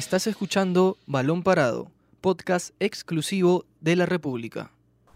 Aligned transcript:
Estás 0.00 0.26
escuchando 0.26 0.96
Balón 1.04 1.42
Parado, 1.42 1.90
podcast 2.22 2.74
exclusivo 2.80 3.66
de 3.82 3.96
la 3.96 4.06
República. 4.06 4.70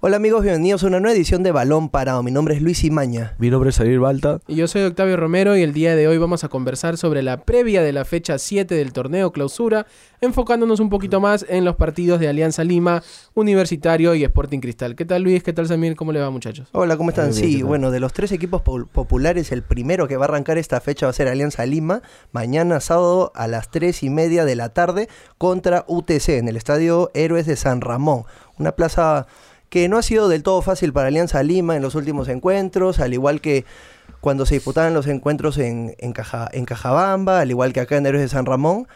Hola 0.06 0.16
amigos, 0.16 0.42
bienvenidos 0.42 0.84
a 0.84 0.88
una 0.88 1.00
nueva 1.00 1.16
edición 1.16 1.42
de 1.42 1.50
Balón 1.50 1.88
Parado. 1.88 2.22
Mi 2.22 2.30
nombre 2.30 2.54
es 2.54 2.60
Luis 2.60 2.84
Imaña. 2.84 3.32
Mi 3.38 3.48
nombre 3.48 3.70
es 3.70 3.80
Ariel 3.80 4.00
Balta. 4.00 4.38
Y 4.46 4.54
yo 4.56 4.68
soy 4.68 4.82
Octavio 4.82 5.16
Romero 5.16 5.56
y 5.56 5.62
el 5.62 5.72
día 5.72 5.96
de 5.96 6.06
hoy 6.08 6.18
vamos 6.18 6.44
a 6.44 6.50
conversar 6.50 6.98
sobre 6.98 7.22
la 7.22 7.38
previa 7.46 7.82
de 7.82 7.90
la 7.94 8.04
fecha 8.04 8.36
7 8.36 8.74
del 8.74 8.92
torneo 8.92 9.32
clausura, 9.32 9.86
enfocándonos 10.20 10.78
un 10.80 10.90
poquito 10.90 11.20
más 11.20 11.46
en 11.48 11.64
los 11.64 11.76
partidos 11.76 12.20
de 12.20 12.28
Alianza 12.28 12.64
Lima, 12.64 13.02
Universitario 13.32 14.14
y 14.14 14.24
Sporting 14.24 14.58
Cristal. 14.60 14.94
¿Qué 14.94 15.06
tal 15.06 15.22
Luis? 15.22 15.42
¿Qué 15.42 15.54
tal 15.54 15.66
Samir? 15.68 15.96
¿Cómo 15.96 16.12
le 16.12 16.20
va 16.20 16.28
muchachos? 16.28 16.68
Hola, 16.72 16.98
¿cómo 16.98 17.08
están? 17.08 17.30
Bien, 17.30 17.42
sí, 17.42 17.62
bueno, 17.62 17.90
de 17.90 18.00
los 18.00 18.12
tres 18.12 18.30
equipos 18.32 18.60
po- 18.60 18.84
populares, 18.84 19.52
el 19.52 19.62
primero 19.62 20.06
que 20.06 20.18
va 20.18 20.26
a 20.26 20.28
arrancar 20.28 20.58
esta 20.58 20.82
fecha 20.82 21.06
va 21.06 21.10
a 21.10 21.14
ser 21.14 21.28
Alianza 21.28 21.64
Lima, 21.64 22.02
mañana 22.30 22.80
sábado 22.80 23.32
a 23.34 23.48
las 23.48 23.70
3 23.70 24.02
y 24.02 24.10
media 24.10 24.44
de 24.44 24.54
la 24.54 24.68
tarde 24.68 25.08
contra 25.38 25.86
UTC 25.88 26.28
en 26.28 26.48
el 26.48 26.58
Estadio 26.58 27.10
Héroes 27.14 27.46
de 27.46 27.56
San 27.56 27.80
Ramón. 27.80 28.24
Una 28.58 28.72
plaza 28.72 29.26
que 29.74 29.88
no 29.88 29.98
ha 29.98 30.02
sido 30.02 30.28
del 30.28 30.44
todo 30.44 30.62
fácil 30.62 30.92
para 30.92 31.08
Alianza 31.08 31.42
Lima 31.42 31.74
en 31.74 31.82
los 31.82 31.96
últimos 31.96 32.28
encuentros, 32.28 33.00
al 33.00 33.12
igual 33.12 33.40
que 33.40 33.64
cuando 34.20 34.46
se 34.46 34.54
disputaban 34.54 34.94
los 34.94 35.08
encuentros 35.08 35.58
en, 35.58 35.96
en, 35.98 36.12
Caja- 36.12 36.48
en 36.52 36.64
Cajabamba, 36.64 37.40
al 37.40 37.50
igual 37.50 37.72
que 37.72 37.80
acá 37.80 37.96
en 37.96 38.06
Héroes 38.06 38.22
de 38.22 38.28
San 38.28 38.46
Ramón. 38.46 38.86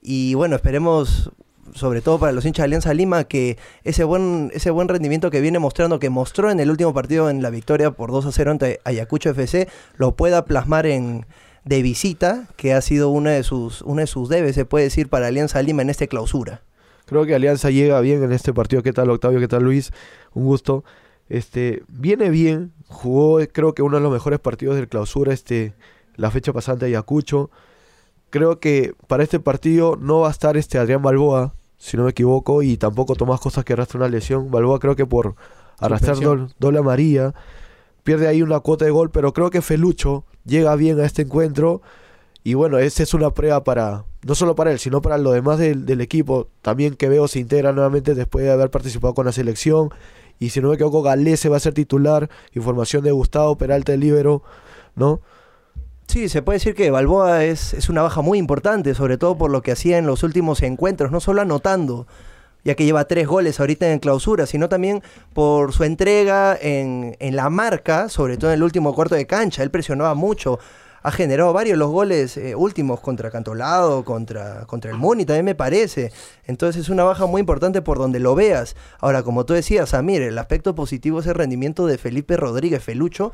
Y 0.00 0.34
bueno, 0.34 0.54
esperemos, 0.54 1.32
sobre 1.74 2.02
todo 2.02 2.20
para 2.20 2.30
los 2.30 2.44
hinchas 2.44 2.62
de 2.62 2.66
Alianza 2.66 2.94
Lima, 2.94 3.24
que 3.24 3.58
ese 3.82 4.04
buen, 4.04 4.52
ese 4.54 4.70
buen 4.70 4.86
rendimiento 4.86 5.28
que 5.32 5.40
viene 5.40 5.58
mostrando, 5.58 5.98
que 5.98 6.08
mostró 6.08 6.52
en 6.52 6.60
el 6.60 6.70
último 6.70 6.94
partido 6.94 7.30
en 7.30 7.42
la 7.42 7.50
victoria 7.50 7.90
por 7.90 8.12
2 8.12 8.26
a 8.26 8.30
0 8.30 8.52
ante 8.52 8.78
Ayacucho 8.84 9.30
FC, 9.30 9.66
lo 9.96 10.14
pueda 10.14 10.44
plasmar 10.44 10.86
en 10.86 11.26
de 11.64 11.82
visita, 11.82 12.46
que 12.54 12.74
ha 12.74 12.80
sido 12.80 13.08
una 13.10 13.30
de 13.32 13.42
sus, 13.42 13.82
una 13.82 14.02
de 14.02 14.06
sus 14.06 14.28
debes, 14.28 14.54
se 14.54 14.64
puede 14.64 14.84
decir, 14.84 15.08
para 15.08 15.26
Alianza 15.26 15.60
Lima 15.62 15.82
en 15.82 15.90
este 15.90 16.06
clausura. 16.06 16.62
Creo 17.08 17.24
que 17.24 17.34
Alianza 17.34 17.70
llega 17.70 18.00
bien 18.00 18.22
en 18.22 18.32
este 18.32 18.52
partido. 18.52 18.82
¿Qué 18.82 18.92
tal 18.92 19.08
Octavio? 19.08 19.40
¿Qué 19.40 19.48
tal 19.48 19.64
Luis? 19.64 19.92
Un 20.34 20.44
gusto. 20.44 20.84
Este, 21.30 21.82
viene 21.88 22.28
bien, 22.28 22.72
jugó 22.86 23.38
creo 23.50 23.74
que 23.74 23.82
uno 23.82 23.96
de 23.96 24.02
los 24.02 24.12
mejores 24.12 24.38
partidos 24.40 24.76
del 24.76 24.88
clausura 24.88 25.32
este 25.32 25.74
la 26.16 26.30
fecha 26.30 26.52
pasante 26.52 26.84
de 26.84 26.92
Ayacucho. 26.92 27.50
Creo 28.28 28.60
que 28.60 28.92
para 29.06 29.22
este 29.22 29.40
partido 29.40 29.96
no 29.98 30.20
va 30.20 30.28
a 30.28 30.30
estar 30.30 30.58
este 30.58 30.78
Adrián 30.78 31.02
Balboa, 31.02 31.54
si 31.78 31.96
no 31.96 32.04
me 32.04 32.10
equivoco, 32.10 32.62
y 32.62 32.76
tampoco 32.76 33.14
Tomás 33.14 33.40
Cosas 33.40 33.64
que 33.64 33.72
arrastra 33.72 33.98
una 33.98 34.08
lesión. 34.08 34.50
Balboa 34.50 34.78
creo 34.78 34.96
que 34.96 35.06
por 35.06 35.34
arrastrar 35.78 36.18
doble, 36.18 36.48
doble 36.58 36.78
amarilla 36.78 37.34
pierde 38.02 38.26
ahí 38.26 38.42
una 38.42 38.60
cuota 38.60 38.84
de 38.84 38.90
gol, 38.90 39.10
pero 39.10 39.32
creo 39.32 39.50
que 39.50 39.62
Felucho 39.62 40.24
llega 40.44 40.76
bien 40.76 41.00
a 41.00 41.06
este 41.06 41.22
encuentro 41.22 41.80
y 42.42 42.54
bueno, 42.54 42.78
esa 42.78 43.02
es 43.02 43.14
una 43.14 43.30
prueba 43.30 43.64
para, 43.64 44.04
no 44.28 44.34
solo 44.34 44.54
para 44.54 44.70
él, 44.70 44.78
sino 44.78 45.00
para 45.00 45.16
lo 45.16 45.32
demás 45.32 45.58
del, 45.58 46.00
equipo. 46.02 46.48
También 46.60 46.96
que 46.96 47.08
veo 47.08 47.28
se 47.28 47.38
integra 47.38 47.72
nuevamente 47.72 48.14
después 48.14 48.44
de 48.44 48.50
haber 48.50 48.70
participado 48.70 49.14
con 49.14 49.24
la 49.24 49.32
selección. 49.32 49.88
Y 50.38 50.50
si 50.50 50.60
no 50.60 50.68
me 50.68 50.74
equivoco, 50.74 51.02
Galese 51.02 51.48
va 51.48 51.56
a 51.56 51.60
ser 51.60 51.72
titular. 51.72 52.28
Información 52.52 53.02
de 53.02 53.10
Gustavo 53.10 53.56
Peralta 53.56 53.92
del 53.92 54.02
Libero, 54.02 54.42
¿no? 54.96 55.22
Sí, 56.08 56.28
se 56.28 56.42
puede 56.42 56.58
decir 56.58 56.74
que 56.74 56.90
Balboa 56.90 57.44
es, 57.44 57.72
es 57.72 57.88
una 57.88 58.02
baja 58.02 58.20
muy 58.20 58.36
importante, 58.36 58.94
sobre 58.94 59.16
todo 59.16 59.38
por 59.38 59.50
lo 59.50 59.62
que 59.62 59.72
hacía 59.72 59.96
en 59.96 60.06
los 60.06 60.22
últimos 60.22 60.62
encuentros, 60.62 61.10
no 61.10 61.20
solo 61.20 61.40
anotando, 61.40 62.06
ya 62.64 62.74
que 62.74 62.84
lleva 62.84 63.06
tres 63.06 63.26
goles 63.26 63.58
ahorita 63.60 63.90
en 63.90 63.98
clausura, 63.98 64.44
sino 64.44 64.68
también 64.68 65.02
por 65.32 65.72
su 65.72 65.84
entrega 65.84 66.54
en, 66.60 67.16
en 67.18 67.34
la 67.34 67.48
marca, 67.48 68.10
sobre 68.10 68.36
todo 68.36 68.50
en 68.50 68.56
el 68.56 68.62
último 68.62 68.94
cuarto 68.94 69.14
de 69.14 69.26
cancha. 69.26 69.62
Él 69.62 69.70
presionaba 69.70 70.14
mucho, 70.14 70.58
ha 71.02 71.10
generado 71.12 71.52
varios 71.52 71.78
los 71.78 71.90
goles 71.90 72.36
eh, 72.36 72.54
últimos 72.54 73.00
contra 73.00 73.30
Cantolado, 73.30 74.04
contra, 74.04 74.66
contra 74.66 74.90
el 74.90 74.96
Muni, 74.96 75.24
también 75.24 75.44
me 75.44 75.54
parece. 75.54 76.12
Entonces 76.44 76.82
es 76.82 76.88
una 76.88 77.04
baja 77.04 77.26
muy 77.26 77.40
importante 77.40 77.82
por 77.82 77.98
donde 77.98 78.18
lo 78.18 78.34
veas. 78.34 78.76
Ahora, 79.00 79.22
como 79.22 79.46
tú 79.46 79.54
decías, 79.54 79.90
Samir, 79.90 80.22
el 80.22 80.38
aspecto 80.38 80.74
positivo 80.74 81.20
es 81.20 81.26
el 81.26 81.34
rendimiento 81.34 81.86
de 81.86 81.98
Felipe 81.98 82.36
Rodríguez 82.36 82.82
Felucho, 82.82 83.32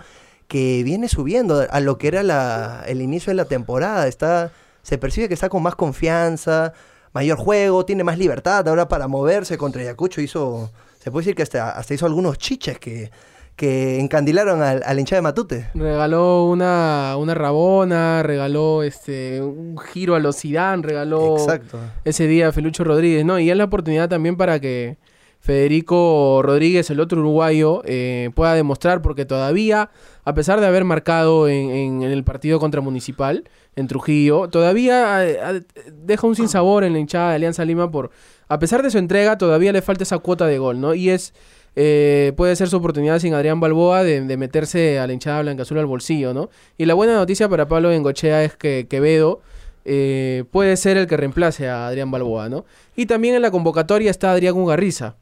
que 0.48 0.82
viene 0.84 1.08
subiendo 1.08 1.66
a 1.68 1.80
lo 1.80 1.98
que 1.98 2.08
era 2.08 2.22
la, 2.22 2.84
el 2.86 3.00
inicio 3.00 3.30
de 3.30 3.36
la 3.36 3.46
temporada. 3.46 4.06
Está, 4.08 4.52
se 4.82 4.98
percibe 4.98 5.28
que 5.28 5.34
está 5.34 5.48
con 5.48 5.62
más 5.62 5.74
confianza, 5.74 6.72
mayor 7.12 7.38
juego, 7.38 7.84
tiene 7.86 8.04
más 8.04 8.18
libertad 8.18 8.68
ahora 8.68 8.88
para 8.88 9.08
moverse 9.08 9.56
contra 9.56 9.82
Ayacucho. 9.82 10.20
Hizo, 10.20 10.70
se 10.98 11.10
puede 11.10 11.22
decir 11.24 11.34
que 11.34 11.42
hasta, 11.42 11.70
hasta 11.70 11.94
hizo 11.94 12.04
algunos 12.06 12.36
chiches 12.36 12.78
que, 12.78 13.10
que 13.56 14.00
encandilaron 14.00 14.62
al, 14.62 14.82
al 14.84 14.98
hincha 14.98 15.14
de 15.16 15.22
Matute. 15.22 15.68
Regaló 15.74 16.44
una, 16.46 17.14
una 17.18 17.34
rabona, 17.34 18.22
regaló 18.24 18.82
este 18.82 19.40
un 19.42 19.78
giro 19.78 20.16
a 20.16 20.18
los 20.18 20.36
Zidane, 20.40 20.82
regaló 20.82 21.36
Exacto. 21.36 21.78
ese 22.04 22.26
día 22.26 22.48
a 22.48 22.52
Felucho 22.52 22.82
Rodríguez, 22.82 23.24
¿no? 23.24 23.38
Y 23.38 23.50
es 23.50 23.56
la 23.56 23.64
oportunidad 23.64 24.08
también 24.08 24.36
para 24.36 24.58
que 24.58 24.96
Federico 25.38 26.40
Rodríguez, 26.42 26.90
el 26.90 26.98
otro 27.00 27.20
uruguayo, 27.20 27.82
eh, 27.84 28.30
pueda 28.34 28.54
demostrar, 28.54 29.02
porque 29.02 29.24
todavía, 29.24 29.90
a 30.24 30.34
pesar 30.34 30.60
de 30.60 30.66
haber 30.66 30.84
marcado 30.84 31.48
en, 31.48 31.70
en- 31.70 32.02
en 32.02 32.10
el 32.10 32.24
partido 32.24 32.58
contra 32.58 32.80
Municipal, 32.80 33.44
en 33.76 33.86
Trujillo, 33.86 34.48
todavía 34.48 35.24
eh, 35.24 35.38
eh, 35.42 35.62
deja 35.92 36.26
un 36.26 36.34
sinsabor 36.34 36.82
en 36.82 36.94
la 36.94 36.98
hinchada 36.98 37.28
de 37.30 37.34
Alianza 37.36 37.64
Lima 37.64 37.90
por, 37.90 38.10
a 38.48 38.58
pesar 38.58 38.82
de 38.82 38.90
su 38.90 38.98
entrega, 38.98 39.38
todavía 39.38 39.70
le 39.72 39.80
falta 39.82 40.02
esa 40.02 40.18
cuota 40.18 40.46
de 40.46 40.58
gol, 40.58 40.80
¿no? 40.80 40.92
Y 40.94 41.10
es, 41.10 41.34
eh, 41.76 42.32
puede 42.36 42.54
ser 42.56 42.68
su 42.68 42.76
oportunidad 42.76 43.18
sin 43.18 43.34
Adrián 43.34 43.60
Balboa 43.60 44.04
de, 44.04 44.36
meterse 44.36 44.98
a 44.98 45.06
la 45.06 45.12
hinchada 45.12 45.42
blanca-azul 45.42 45.78
al 45.78 45.86
bolsillo, 45.86 46.32
¿no? 46.32 46.50
Y 46.78 46.86
la 46.86 46.94
buena 46.94 47.14
noticia 47.14 47.48
para 47.48 47.66
Pablo 47.66 47.88
Bengochea 47.88 48.44
es 48.44 48.56
que 48.56 48.86
Quevedo 48.88 49.40
eh, 49.84 50.44
puede 50.50 50.76
ser 50.76 50.96
el 50.96 51.06
que 51.06 51.16
reemplace 51.16 51.68
a 51.68 51.88
Adrián 51.88 52.10
Balboa, 52.10 52.48
¿no? 52.48 52.64
Y 52.94 53.06
también 53.06 53.34
en 53.34 53.42
la 53.42 53.50
convocatoria 53.50 54.10
está 54.10 54.32
Adrián 54.32 54.54
Ugarriza. 54.54 55.16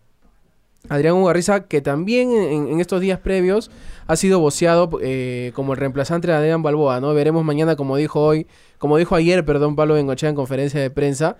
Adrián 0.89 1.15
Ugarriza, 1.15 1.69
que 1.69 1.81
también 1.81 2.33
en, 2.33 2.69
en 2.69 2.81
estos 2.81 3.01
días 3.01 3.19
previos 3.19 3.71
ha 4.07 4.17
sido 4.17 4.41
voceado 4.41 4.91
eh, 5.01 5.53
como 5.55 5.73
el 5.73 5.79
reemplazante 5.79 6.27
de 6.29 6.34
Adrián 6.34 6.63
Balboa, 6.63 7.01
¿no? 7.01 7.15
Veremos 7.15 7.45
mañana, 7.45 7.77
como 7.77 7.97
dijo 7.97 8.21
hoy, 8.21 8.47
como 8.79 8.99
dijo 8.99 9.15
ayer, 9.15 9.45
perdón, 9.45 9.77
Pablo 9.77 9.95
Bengochea 9.95 10.29
en 10.29 10.34
conferencia 10.34 10.81
de 10.81 10.91
prensa, 10.91 11.37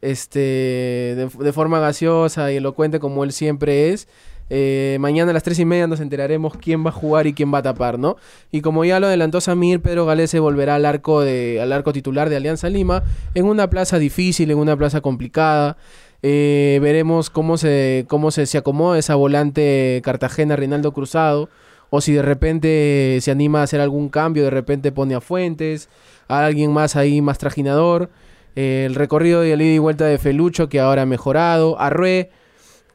este, 0.00 0.40
de, 0.40 1.30
de 1.38 1.52
forma 1.52 1.78
gaseosa 1.78 2.50
y 2.52 2.56
elocuente 2.56 2.98
como 2.98 3.22
él 3.22 3.32
siempre 3.32 3.92
es. 3.92 4.08
Eh, 4.48 4.96
mañana 5.00 5.32
a 5.32 5.34
las 5.34 5.42
tres 5.42 5.58
y 5.58 5.64
media 5.64 5.86
nos 5.86 6.00
enteraremos 6.00 6.56
quién 6.56 6.84
va 6.84 6.90
a 6.90 6.92
jugar 6.92 7.26
y 7.26 7.32
quién 7.32 7.52
va 7.52 7.58
a 7.58 7.62
tapar, 7.62 7.98
¿no? 7.98 8.16
Y 8.52 8.60
como 8.60 8.84
ya 8.84 9.00
lo 9.00 9.06
adelantó 9.06 9.40
Samir, 9.40 9.80
Pedro 9.80 10.06
Galese 10.06 10.38
volverá 10.38 10.76
al 10.76 10.84
arco 10.84 11.20
de, 11.20 11.60
al 11.60 11.72
arco 11.72 11.92
titular 11.92 12.30
de 12.30 12.36
Alianza 12.36 12.68
Lima 12.68 13.02
en 13.34 13.46
una 13.46 13.68
plaza 13.70 13.98
difícil, 13.98 14.50
en 14.50 14.58
una 14.58 14.76
plaza 14.76 15.00
complicada. 15.00 15.76
Eh, 16.22 16.78
veremos 16.80 17.30
cómo 17.30 17.58
se, 17.58 18.04
cómo 18.08 18.30
se, 18.30 18.46
se 18.46 18.58
acomoda 18.58 18.98
esa 18.98 19.14
volante 19.14 20.00
Cartagena 20.04 20.56
Reinaldo 20.56 20.92
Cruzado. 20.92 21.48
O 21.90 22.00
si 22.00 22.12
de 22.12 22.22
repente 22.22 23.18
se 23.20 23.30
anima 23.30 23.60
a 23.60 23.62
hacer 23.62 23.80
algún 23.80 24.08
cambio, 24.08 24.42
de 24.44 24.50
repente 24.50 24.90
pone 24.90 25.14
a 25.14 25.20
Fuentes, 25.20 25.88
a 26.28 26.44
alguien 26.44 26.72
más 26.72 26.96
ahí 26.96 27.20
más 27.20 27.38
trajinador. 27.38 28.10
Eh, 28.56 28.84
el 28.86 28.94
recorrido 28.94 29.42
de 29.42 29.50
ida 29.50 29.62
y 29.62 29.78
vuelta 29.78 30.06
de 30.06 30.18
Felucho, 30.18 30.68
que 30.68 30.80
ahora 30.80 31.02
ha 31.02 31.06
mejorado. 31.06 31.78
Arrué, 31.78 32.30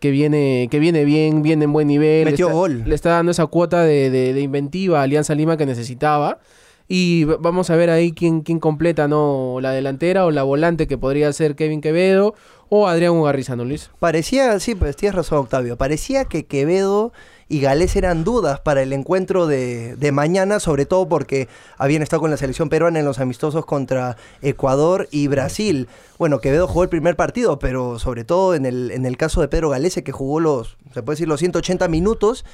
que 0.01 0.11
viene, 0.11 0.67
que 0.69 0.79
viene 0.79 1.05
bien, 1.05 1.41
viene 1.43 1.63
en 1.63 1.71
buen 1.71 1.87
nivel. 1.87 2.25
Metió 2.25 2.47
le 2.47 2.51
está, 2.51 2.57
gol. 2.59 2.83
Le 2.85 2.95
está 2.95 3.09
dando 3.11 3.31
esa 3.31 3.45
cuota 3.47 3.83
de, 3.83 4.09
de- 4.09 4.33
de 4.33 4.41
inventiva 4.41 4.99
a 4.99 5.03
Alianza 5.03 5.33
Lima 5.35 5.55
que 5.55 5.65
necesitaba. 5.65 6.39
Y 6.87 7.23
vamos 7.23 7.69
a 7.69 7.77
ver 7.77 7.89
ahí 7.89 8.11
quién, 8.11 8.41
quién 8.41 8.59
completa, 8.59 9.07
¿no? 9.07 9.59
La 9.61 9.71
delantera 9.71 10.25
o 10.25 10.31
la 10.31 10.43
volante 10.43 10.87
que 10.87 10.97
podría 10.97 11.31
ser 11.31 11.55
Kevin 11.55 11.79
Quevedo 11.79 12.35
o 12.67 12.87
Adrián 12.87 13.13
Ugarriza, 13.13 13.55
¿no, 13.55 13.63
Luis? 13.63 13.91
Parecía, 13.99 14.59
sí, 14.59 14.75
pues 14.75 14.97
tienes 14.97 15.15
razón, 15.15 15.37
Octavio. 15.37 15.77
Parecía 15.77 16.25
que 16.25 16.45
Quevedo 16.47 17.13
y 17.51 17.59
Galés 17.61 17.95
eran 17.95 18.23
dudas 18.23 18.59
para 18.61 18.81
el 18.81 18.93
encuentro 18.93 19.45
de, 19.45 19.95
de 19.97 20.11
mañana, 20.11 20.59
sobre 20.59 20.85
todo 20.85 21.07
porque 21.09 21.47
habían 21.77 22.01
estado 22.01 22.21
con 22.21 22.31
la 22.31 22.37
selección 22.37 22.69
peruana 22.69 22.99
en 22.99 23.05
los 23.05 23.19
amistosos 23.19 23.65
contra 23.65 24.15
Ecuador 24.41 25.07
y 25.11 25.27
Brasil. 25.27 25.87
Bueno, 26.17 26.39
Quevedo 26.39 26.67
jugó 26.67 26.83
el 26.83 26.89
primer 26.89 27.15
partido, 27.15 27.59
pero 27.59 27.99
sobre 27.99 28.23
todo 28.23 28.55
en 28.55 28.65
el, 28.65 28.91
en 28.91 29.05
el 29.05 29.17
caso 29.17 29.41
de 29.41 29.47
Pedro 29.49 29.69
Galese, 29.69 30.03
que 30.03 30.11
jugó 30.11 30.39
los, 30.39 30.77
se 30.93 31.03
puede 31.03 31.15
decir, 31.15 31.27
los 31.27 31.39
180 31.39 31.87
minutos. 31.87 32.45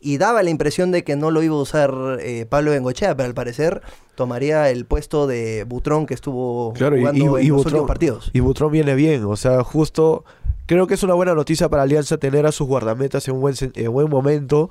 Y 0.00 0.18
daba 0.18 0.44
la 0.44 0.50
impresión 0.50 0.92
de 0.92 1.02
que 1.02 1.16
no 1.16 1.32
lo 1.32 1.42
iba 1.42 1.56
a 1.56 1.58
usar 1.58 1.92
eh, 2.20 2.46
Pablo 2.48 2.70
Bengochea, 2.70 3.16
pero 3.16 3.26
al 3.26 3.34
parecer 3.34 3.82
tomaría 4.14 4.70
el 4.70 4.86
puesto 4.86 5.26
de 5.26 5.64
Butrón 5.64 6.06
que 6.06 6.14
estuvo 6.14 6.72
Claro, 6.74 6.96
y, 6.96 7.00
jugando 7.00 7.18
y- 7.38 7.40
en 7.40 7.46
y 7.46 7.48
los 7.48 7.56
Butrón, 7.56 7.72
últimos 7.74 7.88
partidos. 7.88 8.30
y 8.32 8.38
Butrón 8.38 8.70
viene 8.70 8.94
bien, 8.94 9.24
o 9.24 9.34
sea, 9.36 9.64
justo 9.64 10.24
creo 10.68 10.86
que 10.86 10.94
es 10.94 11.02
una 11.02 11.14
buena 11.14 11.34
noticia 11.34 11.68
para 11.68 11.82
Alianza 11.82 12.18
tener 12.18 12.46
a 12.46 12.52
sus 12.52 12.68
guardametas 12.68 13.26
en 13.26 13.34
un 13.34 13.40
buen, 13.40 13.56
en 13.74 13.92
buen 13.92 14.08
momento. 14.08 14.70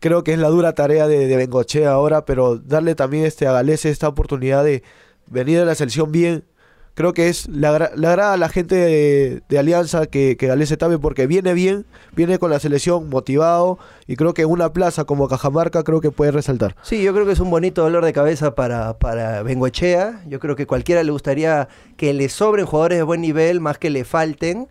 Creo 0.00 0.24
que 0.24 0.32
es 0.32 0.38
la 0.40 0.48
dura 0.48 0.72
tarea 0.72 1.06
de, 1.06 1.28
de 1.28 1.36
Bengochea 1.36 1.92
ahora, 1.92 2.24
pero 2.24 2.56
darle 2.58 2.96
también 2.96 3.24
este, 3.24 3.46
a 3.46 3.52
Galese 3.52 3.88
esta 3.90 4.08
oportunidad 4.08 4.64
de 4.64 4.82
venir 5.28 5.60
a 5.60 5.64
la 5.64 5.76
selección 5.76 6.10
bien, 6.10 6.42
creo 6.94 7.12
que 7.14 7.28
es 7.28 7.48
le, 7.48 7.66
agra- 7.68 7.92
le 7.94 8.06
agrada 8.08 8.32
a 8.32 8.36
la 8.36 8.48
gente 8.48 8.74
de, 9.48 9.58
Alianza 9.58 10.06
que, 10.06 10.36
que 10.36 10.48
Galese 10.48 10.76
Tapia 10.76 10.98
porque 10.98 11.28
viene 11.28 11.54
bien, 11.54 11.86
viene 12.16 12.38
con 12.40 12.50
la 12.50 12.58
selección 12.58 13.08
motivado 13.08 13.78
y 14.08 14.16
creo 14.16 14.34
que 14.34 14.44
una 14.44 14.72
plaza 14.72 15.04
como 15.04 15.28
Cajamarca 15.28 15.84
creo 15.84 16.00
que 16.00 16.10
puede 16.10 16.32
resaltar. 16.32 16.74
Sí, 16.82 17.00
yo 17.02 17.12
creo 17.14 17.24
que 17.24 17.32
es 17.32 17.40
un 17.40 17.50
bonito 17.50 17.82
dolor 17.82 18.04
de 18.04 18.12
cabeza 18.12 18.56
para, 18.56 18.98
para 18.98 19.42
Bengoechea. 19.44 20.24
Yo 20.26 20.40
creo 20.40 20.56
que 20.56 20.66
cualquiera 20.66 21.02
le 21.04 21.12
gustaría 21.12 21.68
que 21.96 22.12
le 22.12 22.28
sobren 22.28 22.66
jugadores 22.66 22.98
de 22.98 23.04
buen 23.04 23.20
nivel 23.20 23.60
más 23.60 23.78
que 23.78 23.88
le 23.90 24.04
falten. 24.04 24.66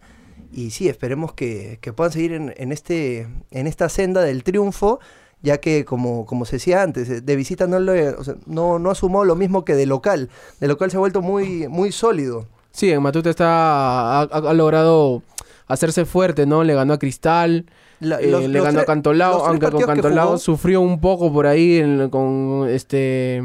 Y 0.53 0.71
sí, 0.71 0.89
esperemos 0.89 1.33
que, 1.33 1.77
que 1.81 1.93
puedan 1.93 2.11
seguir 2.11 2.33
en, 2.33 2.53
en 2.57 2.71
este, 2.71 3.27
en 3.51 3.67
esta 3.67 3.87
senda 3.89 4.21
del 4.21 4.43
triunfo, 4.43 4.99
ya 5.41 5.59
que 5.59 5.85
como, 5.85 6.25
como 6.25 6.45
se 6.45 6.57
decía 6.57 6.81
antes, 6.83 7.09
eh, 7.09 7.21
de 7.21 7.35
visita 7.35 7.67
no, 7.67 7.79
lo, 7.79 7.93
o 8.19 8.23
sea, 8.23 8.35
no, 8.45 8.77
no 8.79 8.91
asumó 8.91 9.23
lo 9.25 9.35
mismo 9.35 9.63
que 9.65 9.75
de 9.75 9.85
local. 9.85 10.29
De 10.59 10.67
local 10.67 10.91
se 10.91 10.97
ha 10.97 10.99
vuelto 10.99 11.21
muy, 11.21 11.67
muy 11.67 11.91
sólido. 11.91 12.47
Sí, 12.71 12.91
en 12.91 13.01
Matute 13.01 13.29
está, 13.29 14.21
ha, 14.21 14.53
logrado 14.53 15.23
hacerse 15.67 16.05
fuerte, 16.05 16.45
¿no? 16.45 16.63
Le 16.63 16.73
ganó 16.73 16.93
a 16.93 16.99
Cristal, 16.99 17.65
La- 17.99 18.19
eh, 18.19 18.47
le 18.47 18.61
ganó 18.61 18.81
a 18.81 18.85
Cantolao, 18.85 19.45
aunque 19.45 19.69
con 19.71 19.81
Cantolao 19.83 20.37
sufrió 20.37 20.81
un 20.81 20.99
poco 20.99 21.31
por 21.33 21.47
ahí 21.47 21.77
en- 21.79 22.09
con 22.09 22.67
este 22.69 23.41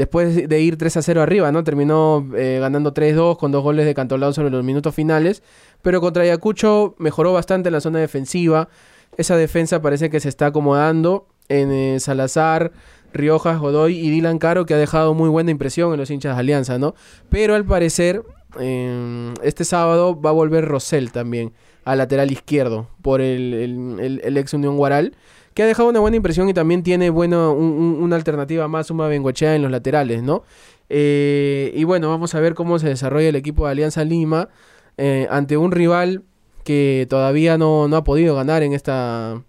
después 0.00 0.48
de 0.48 0.60
ir 0.60 0.76
3 0.78 0.96
a 0.96 1.02
0 1.02 1.20
arriba, 1.22 1.52
¿no? 1.52 1.62
Terminó 1.62 2.26
eh, 2.34 2.58
ganando 2.60 2.92
3-2 2.94 3.36
con 3.36 3.52
dos 3.52 3.62
goles 3.62 3.84
de 3.84 3.94
Cantolao 3.94 4.32
sobre 4.32 4.50
los 4.50 4.64
minutos 4.64 4.94
finales, 4.94 5.42
pero 5.82 6.00
contra 6.00 6.22
Ayacucho 6.22 6.94
mejoró 6.98 7.32
bastante 7.32 7.68
en 7.68 7.74
la 7.74 7.80
zona 7.80 7.98
defensiva. 7.98 8.68
Esa 9.16 9.36
defensa 9.36 9.82
parece 9.82 10.08
que 10.08 10.18
se 10.20 10.28
está 10.28 10.46
acomodando 10.46 11.26
en 11.48 11.70
eh, 11.70 12.00
Salazar, 12.00 12.72
Riojas, 13.12 13.58
Godoy 13.60 13.98
y 13.98 14.08
Dylan 14.10 14.38
Caro, 14.38 14.64
que 14.66 14.74
ha 14.74 14.78
dejado 14.78 15.14
muy 15.14 15.28
buena 15.28 15.50
impresión 15.50 15.92
en 15.92 15.98
los 16.00 16.10
hinchas 16.10 16.34
de 16.36 16.40
Alianza, 16.40 16.78
¿no? 16.78 16.94
Pero 17.28 17.54
al 17.54 17.64
parecer, 17.64 18.22
eh, 18.58 19.34
este 19.42 19.64
sábado 19.64 20.20
va 20.20 20.30
a 20.30 20.32
volver 20.32 20.64
Rosell 20.64 21.10
también 21.12 21.52
al 21.84 21.98
lateral 21.98 22.30
izquierdo 22.30 22.88
por 23.02 23.20
el, 23.20 23.52
el- 23.54 24.00
el- 24.00 24.20
el 24.24 24.36
ex 24.36 24.54
Unión 24.54 24.76
Guaral, 24.76 25.14
que 25.60 25.64
ha 25.64 25.66
dejado 25.66 25.90
una 25.90 26.00
buena 26.00 26.16
impresión 26.16 26.48
y 26.48 26.54
también 26.54 26.82
tiene 26.82 27.10
bueno, 27.10 27.52
un- 27.52 27.72
un- 27.72 28.02
una 28.02 28.16
alternativa 28.16 28.66
más, 28.66 28.86
Suma 28.86 29.08
Bengochea 29.08 29.54
en 29.54 29.60
los 29.62 29.70
laterales, 29.70 30.22
¿no? 30.22 30.42
Eh, 30.88 31.72
y 31.76 31.84
bueno, 31.84 32.08
vamos 32.08 32.34
a 32.34 32.40
ver 32.40 32.54
cómo 32.54 32.78
se 32.78 32.88
desarrolla 32.88 33.28
el 33.28 33.36
equipo 33.36 33.66
de 33.66 33.72
Alianza 33.72 34.02
Lima 34.04 34.48
eh, 34.96 35.26
ante 35.30 35.56
un 35.56 35.70
rival 35.70 36.22
que 36.64 37.06
todavía 37.08 37.56
no, 37.58 37.88
no 37.88 37.96
ha 37.96 38.04
podido 38.04 38.34
ganar 38.34 38.62
en 38.62 38.72
esta 38.72 39.40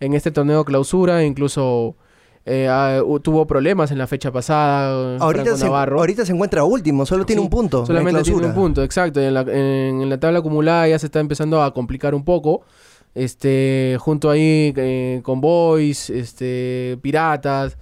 en 0.00 0.14
este 0.14 0.30
torneo 0.32 0.64
clausura, 0.64 1.22
incluso 1.24 1.94
eh, 2.44 2.68
tuvo 3.22 3.46
problemas 3.46 3.92
en 3.92 3.98
la 3.98 4.06
fecha 4.08 4.32
pasada. 4.32 5.16
Ahorita 5.20 5.56
se, 5.56 5.66
ahorita 5.98 6.26
se 6.26 6.32
encuentra 6.32 6.64
último, 6.64 7.06
solo 7.06 7.24
tiene 7.24 7.40
un 7.40 7.48
punto. 7.50 7.80
en 7.80 7.86
Solamente 7.86 8.22
tiene 8.24 8.38
un 8.38 8.54
punto, 8.54 8.82
exacto. 8.82 9.20
En 9.20 9.32
la, 9.34 9.42
en- 9.42 10.02
en 10.02 10.10
la 10.10 10.18
tabla 10.18 10.40
acumulada 10.40 10.88
ya 10.88 10.98
se 10.98 11.06
está 11.06 11.20
empezando 11.20 11.62
a 11.62 11.72
complicar 11.72 12.14
un 12.16 12.24
poco. 12.24 12.62
Este, 13.14 13.96
junto 14.00 14.30
ahí 14.30 14.72
eh, 14.76 15.20
con 15.22 15.40
Boys, 15.40 16.10
este, 16.10 16.98
Piratas. 17.02 17.76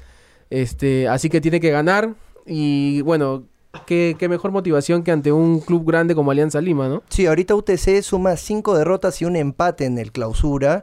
Este, 0.51 1.07
así 1.09 1.29
que 1.29 1.41
tiene 1.41 1.61
que 1.61 1.71
ganar. 1.71 2.15
Y 2.47 3.01
bueno, 3.03 3.45
qué, 3.87 4.17
qué 4.19 4.29
mejor 4.29 4.51
motivación 4.51 5.03
que 5.05 5.13
ante 5.13 5.31
un 5.31 5.61
club 5.61 5.85
grande 5.87 6.15
como 6.15 6.31
Alianza 6.33 6.61
Lima, 6.61 6.89
¿no? 6.89 7.03
Sí, 7.09 7.27
ahorita 7.27 7.55
UTC 7.55 8.03
suma 8.03 8.37
cinco 8.37 8.77
derrotas 8.77 9.21
y 9.23 9.25
un 9.25 9.37
empate 9.37 9.85
en 9.85 9.99
el 9.99 10.11
clausura. 10.11 10.83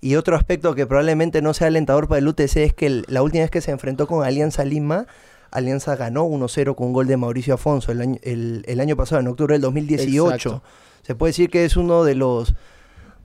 Y 0.00 0.16
otro 0.16 0.34
aspecto 0.36 0.74
que 0.74 0.86
probablemente 0.86 1.42
no 1.42 1.54
sea 1.54 1.68
alentador 1.68 2.08
para 2.08 2.18
el 2.18 2.26
UTC 2.28 2.56
es 2.64 2.74
que 2.74 2.86
el- 2.86 3.04
la 3.08 3.22
última 3.22 3.42
vez 3.44 3.50
que 3.50 3.60
se 3.60 3.70
enfrentó 3.70 4.06
con 4.08 4.24
Alianza 4.24 4.64
Lima, 4.64 5.06
Alianza 5.52 5.94
ganó 5.96 6.24
1-0 6.24 6.74
con 6.74 6.88
un 6.88 6.92
gol 6.94 7.06
de 7.06 7.16
Mauricio 7.18 7.54
Afonso 7.54 7.92
el 7.92 8.00
año, 8.00 8.18
el, 8.22 8.64
el 8.66 8.80
año 8.80 8.96
pasado, 8.96 9.20
en 9.20 9.28
octubre 9.28 9.52
del 9.54 9.60
2018. 9.62 10.32
Exacto. 10.34 10.62
Se 11.02 11.14
puede 11.14 11.28
decir 11.30 11.50
que 11.50 11.64
es 11.66 11.76
uno 11.76 12.02
de 12.04 12.14
los, 12.16 12.54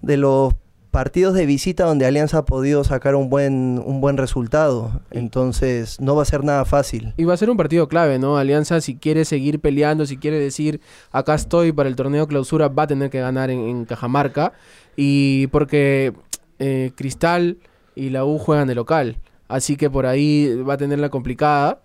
de 0.02 0.18
los 0.18 0.56
partidos 0.92 1.36
de 1.36 1.46
visita 1.46 1.86
donde 1.86 2.06
Alianza 2.06 2.40
ha 2.40 2.46
podido 2.46 2.84
sacar 2.84 3.16
un 3.16 3.30
buen, 3.30 3.82
un 3.86 4.02
buen 4.02 4.18
resultado. 4.18 5.02
Entonces 5.12 6.00
no 6.02 6.16
va 6.16 6.24
a 6.24 6.26
ser 6.26 6.44
nada 6.44 6.66
fácil. 6.66 7.14
Y 7.18 7.26
va 7.26 7.34
a 7.34 7.38
ser 7.38 7.50
un 7.50 7.58
partido 7.58 7.88
clave, 7.88 8.18
¿no? 8.18 8.38
Alianza, 8.38 8.82
si 8.82 8.96
quiere 8.96 9.26
seguir 9.26 9.60
peleando, 9.60 10.06
si 10.06 10.18
quiere 10.18 10.40
decir, 10.40 10.82
acá 11.12 11.36
estoy 11.36 11.72
para 11.72 11.90
el 11.90 11.96
torneo 11.96 12.28
clausura, 12.28 12.68
va 12.70 12.84
a 12.84 12.88
tener 12.88 13.10
que 13.10 13.20
ganar 13.20 13.52
en, 13.52 13.60
en 13.60 13.86
Cajamarca. 13.86 14.54
Y 14.96 15.48
porque 15.48 16.14
eh, 16.60 16.92
Cristal 16.96 17.60
y 17.96 18.10
la 18.10 18.26
U 18.26 18.38
juegan 18.40 18.68
de 18.68 18.76
local. 18.76 19.18
Así 19.48 19.78
que 19.78 19.90
por 19.90 20.06
ahí 20.06 20.62
va 20.68 20.74
a 20.74 20.78
tenerla 20.78 21.10
complicada. 21.10 21.82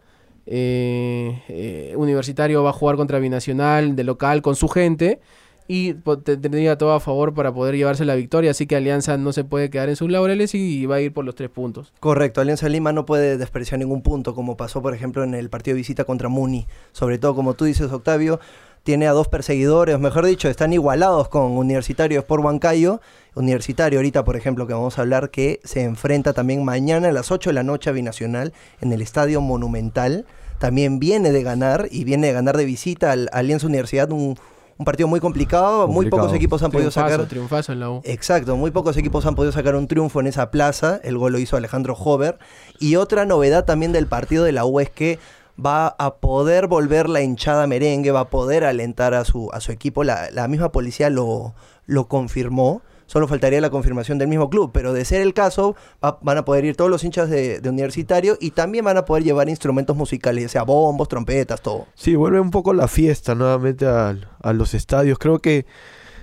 Eh, 0.47 1.43
eh, 1.49 1.95
Universitario 1.97 2.63
va 2.63 2.71
a 2.71 2.73
jugar 2.73 2.97
contra 2.97 3.19
Binacional 3.19 3.95
de 3.95 4.05
local 4.05 4.43
con 4.43 4.57
su 4.57 4.69
gente. 4.69 5.21
Y 5.69 5.95
te- 5.95 6.37
tendría 6.37 6.77
todo 6.77 6.93
a 6.93 7.01
favor 7.01 7.35
para 7.35 7.53
poder 7.53 7.77
llevarse 7.77 8.05
la 8.05 8.15
victoria. 8.15 8.51
Así 8.51 8.67
que 8.67 8.77
Alianza 8.77 9.17
no 9.17 9.33
se 9.33 9.45
puede 9.45 9.71
quedar 9.71 9.89
en 9.89 9.97
sus 9.97 10.11
laureles 10.11 10.55
y 10.55 10.87
va 10.87 10.97
a 10.97 11.01
ir 11.01 11.13
por 11.13 11.25
los 11.25 11.35
tres 11.35 11.49
puntos. 11.51 11.93
Correcto, 12.01 12.41
Alianza 12.41 12.69
Lima 12.69 12.93
no 12.93 13.07
puede 13.07 13.39
despreciar 13.39 13.79
ningún 13.79 14.03
punto, 14.03 14.35
como 14.35 14.57
pasó, 14.57 14.83
por 14.83 14.95
ejemplo, 14.95 15.23
en 15.25 15.35
el 15.35 15.49
partido 15.51 15.75
de 15.75 15.79
visita 15.79 16.05
contra 16.05 16.29
Muni. 16.29 16.67
Sobre 16.93 17.19
todo, 17.19 17.35
como 17.35 17.55
tú 17.55 17.65
dices, 17.65 17.91
Octavio, 17.93 18.41
tiene 18.83 19.07
a 19.07 19.13
dos 19.13 19.29
perseguidores, 19.29 19.99
mejor 20.01 20.27
dicho, 20.27 20.49
están 20.49 20.73
igualados 20.73 21.29
con 21.29 21.53
Universitario 21.53 22.19
Sport 22.19 22.43
Huancayo. 22.45 23.01
Universitario, 23.35 24.01
ahorita, 24.01 24.25
por 24.25 24.37
ejemplo, 24.37 24.67
que 24.67 24.75
vamos 24.75 24.99
a 24.99 25.03
hablar, 25.03 25.31
que 25.31 25.61
se 25.65 25.83
enfrenta 25.85 26.33
también 26.33 26.65
mañana 26.65 27.09
a 27.09 27.13
las 27.13 27.31
8 27.31 27.51
de 27.51 27.55
la 27.55 27.63
noche 27.63 27.89
a 27.89 27.93
Binacional 27.93 28.53
en 28.81 28.93
el 28.93 29.01
Estadio 29.01 29.41
Monumental. 29.41 30.27
También 30.59 30.99
viene 30.99 31.33
de 31.33 31.43
ganar 31.43 31.89
y 31.91 32.05
viene 32.05 32.27
de 32.27 32.33
ganar 32.35 32.57
de 32.57 32.65
visita 32.65 33.11
al 33.13 33.29
Alianza 33.33 33.67
Universidad, 33.69 34.11
un, 34.13 34.37
un 34.83 34.85
partido 34.85 35.09
muy 35.09 35.21
complicado. 35.21 35.87
Muy 35.87 36.11
pocos 36.11 36.33
equipos 36.33 36.63
han 36.63 36.73
podido 36.73 36.91
sacar 36.91 37.25
triunfazo 37.27 37.73
en 37.73 37.81
la 37.81 37.91
U. 37.91 38.01
Exacto, 38.05 38.57
muy 38.57 38.73
pocos 38.73 38.97
equipos 38.97 39.25
han 39.27 39.35
podido 39.35 39.53
sacar 39.53 39.77
un 39.77 39.87
triunfo 39.87 40.21
en 40.21 40.27
esa 40.27 40.51
plaza. 40.51 41.01
El 41.05 41.17
gol 41.19 41.33
lo 41.33 41.39
hizo 41.39 41.57
Alejandro 41.57 41.95
Hover. 41.95 42.39
Y 42.81 42.97
otra 42.97 43.25
novedad 43.25 43.65
también 43.65 43.93
del 43.93 44.09
partido 44.09 44.45
de 44.45 44.53
la 44.53 44.65
U 44.65 44.81
es 44.81 44.91
que 44.91 45.19
va 45.65 45.87
a 45.87 46.17
poder 46.17 46.67
volver 46.67 47.09
la 47.09 47.23
hinchada 47.23 47.67
merengue, 47.67 48.11
va 48.11 48.21
a 48.21 48.29
poder 48.31 48.65
alentar 48.65 49.15
a 49.15 49.25
su, 49.25 49.51
a 49.53 49.61
su 49.61 49.71
equipo. 49.71 50.03
La, 50.03 50.31
la 50.33 50.49
misma 50.49 50.73
policía 50.73 51.09
lo, 51.11 51.55
lo 51.87 52.09
confirmó. 52.09 52.83
Solo 53.13 53.29
faltaría 53.29 53.61
la 53.61 53.69
confirmación 53.69 54.17
del 54.17 54.29
mismo 54.29 54.49
club, 54.49 54.71
pero 54.73 54.95
de 54.95 55.05
ser 55.05 55.21
el 55.21 55.35
caso, 55.35 55.77
va- 56.03 56.19
van 56.23 56.39
a 56.39 56.47
poder 56.47 56.65
ir 56.65 56.77
todos 56.77 56.91
los 56.91 57.05
hinchas 57.05 57.29
de, 57.29 57.61
universitario 57.69 58.39
y 58.41 58.53
también 58.53 58.87
van 58.87 58.97
a 58.97 59.05
poder 59.05 59.23
llevar 59.23 59.51
instrumentos 59.51 59.95
musicales, 59.95 60.45
ya 60.45 60.49
sea 60.49 60.63
bombos, 60.63 61.09
trompetas, 61.09 61.61
todo. 61.61 61.89
Sí, 61.95 62.15
vuelve 62.15 62.41
un 62.41 62.51
poco 62.51 62.73
la 62.73 62.89
fiesta 62.89 63.35
nuevamente 63.35 63.85
al- 63.85 64.31
a, 64.41 64.55
los 64.55 64.73
estadios. 64.73 65.19
Creo 65.19 65.41
que. 65.41 65.67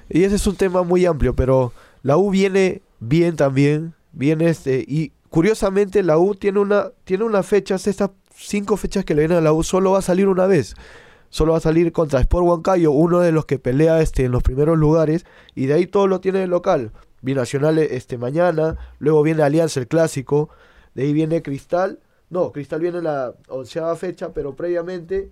Y 0.09 0.24
ese 0.24 0.38
es 0.38 0.47
un 0.47 0.56
tema 0.56 0.81
muy 0.81 1.06
amplio, 1.06 1.36
pero 1.36 1.74
la 2.01 2.18
U 2.18 2.31
viene 2.31 2.81
bien 3.00 3.36
también. 3.36 3.94
Viene 4.12 4.50
este. 4.50 4.83
Y 4.88 5.12
curiosamente, 5.30 6.01
la 6.01 6.18
U 6.18 6.33
tiene 6.33 6.57
una, 6.59 6.88
tiene 7.03 7.24
unas 7.24 7.45
fechas, 7.45 7.86
estas 7.86 8.09
cinco 8.36 8.77
fechas 8.77 9.06
que 9.06 9.13
le 9.13 9.21
vienen 9.21 9.38
a 9.38 9.41
la 9.41 9.53
U, 9.53 9.62
solo 9.62 9.91
va 9.91 10.00
a 10.00 10.01
salir 10.01 10.27
una 10.27 10.47
vez. 10.47 10.74
Solo 11.29 11.51
va 11.53 11.59
a 11.59 11.61
salir 11.61 11.91
contra 11.91 12.19
Sport 12.19 12.45
Huancayo, 12.45 12.91
uno 12.91 13.19
de 13.19 13.31
los 13.31 13.45
que 13.45 13.59
pelea 13.59 14.01
este, 14.01 14.25
en 14.25 14.31
los 14.31 14.43
primeros 14.43 14.77
lugares. 14.77 15.25
Y 15.55 15.67
de 15.67 15.75
ahí 15.75 15.88
todo 15.88 16.07
lo 16.07 16.19
tiene 16.21 16.39
de 16.39 16.48
local. 16.48 16.91
Binacional 17.21 17.77
este, 17.77 18.17
mañana. 18.17 18.77
Luego 19.00 19.21
viene 19.24 19.43
Alianza, 19.43 19.79
el 19.79 19.88
clásico. 19.88 20.50
De 20.95 21.03
ahí 21.03 21.13
viene 21.13 21.41
Cristal. 21.41 22.00
No, 22.29 22.51
Cristal 22.51 22.81
viene 22.81 23.00
en 23.00 23.05
la 23.05 23.33
onceava 23.48 23.95
fecha, 23.95 24.33
pero 24.33 24.55
previamente 24.55 25.31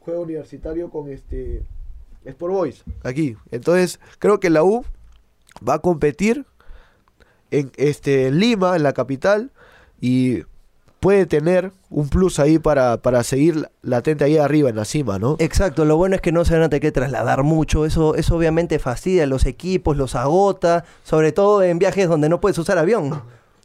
juega 0.00 0.20
universitario 0.20 0.90
con 0.90 1.08
este 1.08 1.62
Sport 2.24 2.52
Boys 2.52 2.84
aquí. 3.02 3.36
Entonces, 3.50 4.00
creo 4.18 4.40
que 4.40 4.50
la 4.50 4.64
U 4.64 4.84
va 5.66 5.74
a 5.74 5.78
competir 5.78 6.44
en 7.50 7.70
este 7.76 8.26
en 8.26 8.38
Lima, 8.38 8.76
en 8.76 8.82
la 8.82 8.92
capital 8.92 9.52
y 10.00 10.42
puede 11.04 11.26
tener 11.26 11.70
un 11.90 12.08
plus 12.08 12.38
ahí 12.38 12.58
para, 12.58 12.96
para 13.02 13.22
seguir 13.24 13.68
latente 13.82 14.24
ahí 14.24 14.38
arriba 14.38 14.70
en 14.70 14.76
la 14.76 14.86
cima, 14.86 15.18
¿no? 15.18 15.36
Exacto, 15.38 15.84
lo 15.84 15.98
bueno 15.98 16.16
es 16.16 16.22
que 16.22 16.32
no 16.32 16.46
se 16.46 16.54
van 16.54 16.62
a 16.62 16.68
tener 16.70 16.80
que 16.80 16.92
trasladar 16.92 17.42
mucho, 17.42 17.84
eso, 17.84 18.14
eso 18.14 18.34
obviamente 18.36 18.78
fastidia 18.78 19.26
los 19.26 19.44
equipos, 19.44 19.98
los 19.98 20.14
agota, 20.14 20.86
sobre 21.02 21.32
todo 21.32 21.62
en 21.62 21.78
viajes 21.78 22.08
donde 22.08 22.30
no 22.30 22.40
puedes 22.40 22.56
usar 22.56 22.78
avión. 22.78 23.20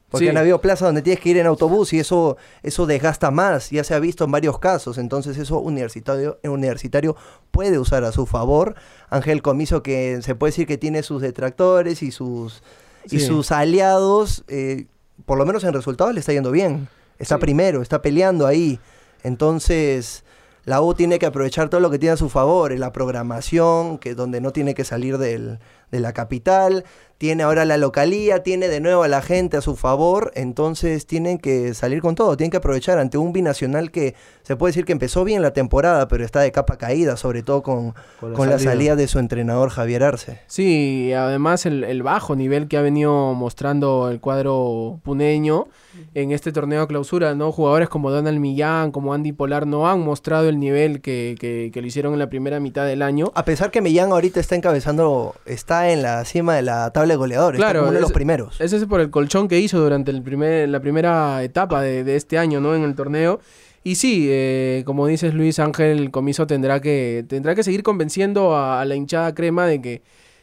Porque 0.09 0.25
Sí. 0.25 0.29
han 0.29 0.35
habido 0.35 0.59
plazas 0.59 0.87
donde 0.89 1.01
tienes 1.01 1.21
que 1.21 1.29
ir 1.29 1.37
en 1.37 1.45
autobús 1.47 1.93
y 1.93 1.99
eso, 1.99 2.35
eso 2.61 2.85
desgasta 2.85 3.31
más, 3.31 3.69
ya 3.69 3.85
se 3.85 3.93
ha 3.93 3.99
visto 3.99 4.25
en 4.25 4.31
varios 4.31 4.59
casos, 4.59 4.97
entonces 4.97 5.37
eso 5.37 5.59
universitario, 5.59 6.39
universitario 6.43 7.15
puede 7.51 7.79
usar 7.79 8.03
a 8.03 8.11
su 8.11 8.25
favor. 8.25 8.75
Ángel 9.09 9.41
Comiso 9.41 9.81
que 9.81 10.21
se 10.23 10.35
puede 10.35 10.49
decir 10.51 10.67
que 10.67 10.77
tiene 10.77 11.03
sus 11.03 11.21
detractores 11.21 12.03
y 12.03 12.11
sus, 12.11 12.63
y 13.09 13.21
sus 13.21 13.53
aliados, 13.53 14.43
eh, 14.49 14.87
por 15.25 15.37
lo 15.37 15.45
menos 15.45 15.63
en 15.63 15.71
resultados 15.73 16.13
le 16.13 16.19
está 16.19 16.33
yendo 16.33 16.51
bien. 16.51 16.89
Está 17.19 17.35
Sí. 17.35 17.41
primero, 17.41 17.81
está 17.81 18.01
peleando 18.01 18.47
ahí. 18.47 18.79
Entonces, 19.23 20.23
la 20.65 20.81
U 20.81 20.93
tiene 20.93 21.19
que 21.19 21.25
aprovechar 21.25 21.69
todo 21.69 21.81
lo 21.81 21.89
que 21.89 21.99
tiene 21.99 22.13
a 22.13 22.17
su 22.17 22.29
favor, 22.29 22.71
en 22.71 22.79
la 22.79 22.91
programación, 22.91 23.97
que 23.97 24.15
donde 24.15 24.41
no 24.41 24.51
tiene 24.51 24.73
que 24.73 24.83
salir 24.85 25.17
del, 25.17 25.59
de 25.91 25.99
la 25.99 26.13
capital, 26.13 26.85
tiene 27.17 27.43
ahora 27.43 27.65
la 27.65 27.77
localía, 27.77 28.43
tiene 28.43 28.69
de 28.69 28.79
nuevo 28.79 29.03
a 29.03 29.09
la 29.09 29.21
gente 29.21 29.57
a 29.57 29.61
su 29.61 29.75
favor, 29.75 30.31
entonces 30.35 31.05
tienen 31.05 31.37
que 31.37 31.73
salir 31.73 32.01
con 32.01 32.15
todo, 32.15 32.37
tienen 32.37 32.49
que 32.51 32.57
aprovechar 32.57 32.97
ante 32.97 33.17
un 33.17 33.33
binacional 33.33 33.91
que 33.91 34.15
se 34.43 34.55
puede 34.55 34.69
decir 34.69 34.85
que 34.85 34.93
empezó 34.93 35.25
bien 35.25 35.41
la 35.41 35.51
temporada, 35.51 36.07
pero 36.07 36.23
está 36.23 36.39
de 36.39 36.51
capa 36.53 36.77
caída, 36.77 37.17
sobre 37.17 37.43
todo 37.43 37.61
con, 37.61 37.93
Con 38.21 38.31
la 38.31 38.37
con 38.37 38.49
la 38.49 38.57
salida. 38.57 38.71
salida 38.71 38.95
de 38.95 39.07
su 39.09 39.19
entrenador 39.19 39.69
Javier 39.69 40.03
Arce. 40.03 40.39
Sí, 40.47 41.07
y 41.09 41.13
además 41.13 41.65
el, 41.65 41.83
el 41.83 42.03
bajo 42.03 42.37
nivel 42.37 42.69
que 42.69 42.77
ha 42.77 42.81
venido 42.81 43.33
mostrando 43.33 44.09
el 44.09 44.21
cuadro 44.21 44.99
puneño 45.03 45.67
en 46.13 46.31
este 46.31 46.53
torneo 46.53 46.81
de 46.81 46.87
clausura, 46.87 47.35
¿no? 47.35 47.51
Jugadores 47.51 47.89
como 47.89 48.11
Donald 48.11 48.39
Millán, 48.39 48.91
como 48.91 49.13
Andy 49.13 49.33
Polar 49.33 49.67
no 49.67 49.89
han 49.89 49.99
mostrado 49.99 50.47
el 50.47 50.57
nivel 50.57 51.01
que, 51.01 51.35
que, 51.37 51.69
que 51.73 51.81
lo 51.81 51.87
hicieron 51.87 52.13
en 52.13 52.19
la 52.19 52.29
primera 52.29 52.61
mitad 52.61 52.85
del 52.85 53.01
año. 53.01 53.31
A 53.35 53.43
pesar 53.43 53.71
que 53.71 53.81
Millán 53.81 54.11
ahorita 54.11 54.39
está 54.39 54.55
encabezando, 54.55 55.35
está 55.45 55.78
en 55.87 56.01
la 56.01 56.25
cima 56.25 56.55
de 56.55 56.63
la 56.63 56.91
tabla 56.91 57.13
de 57.13 57.17
goleadores, 57.17 57.59
está 57.59 57.67
Claro, 57.67 57.79
como 57.79 57.89
uno 57.91 57.95
de 57.95 58.01
los 58.01 58.11
primeros. 58.11 58.59
Ese 58.59 58.75
es 58.75 58.85
por 58.85 58.99
el 58.99 59.09
colchón 59.09 59.47
que 59.47 59.59
hizo 59.59 59.79
durante 59.79 60.11
el 60.11 60.21
primer, 60.21 60.67
la 60.67 60.81
primera 60.81 61.41
etapa 61.43 61.81
de, 61.81 62.03
de 62.03 62.15
este 62.17 62.37
año, 62.37 62.59
¿no? 62.59 62.75
En 62.75 62.83
el 62.83 62.95
torneo. 62.95 63.39
Y 63.83 63.95
sí, 63.95 64.27
eh, 64.29 64.83
como 64.85 65.07
dices 65.07 65.33
Luis 65.33 65.57
Ángel, 65.59 66.11
Comiso 66.11 66.45
tendrá 66.45 66.81
que, 66.81 67.23
tendrá 67.29 67.55
que 67.55 67.63
seguir 67.63 67.81
convenciendo 67.81 68.55
a, 68.55 68.81
a 68.81 68.85
la 68.85 68.95
hinchada 68.95 69.33
crema 69.33 69.65
de 69.67 69.81
que 69.81 70.01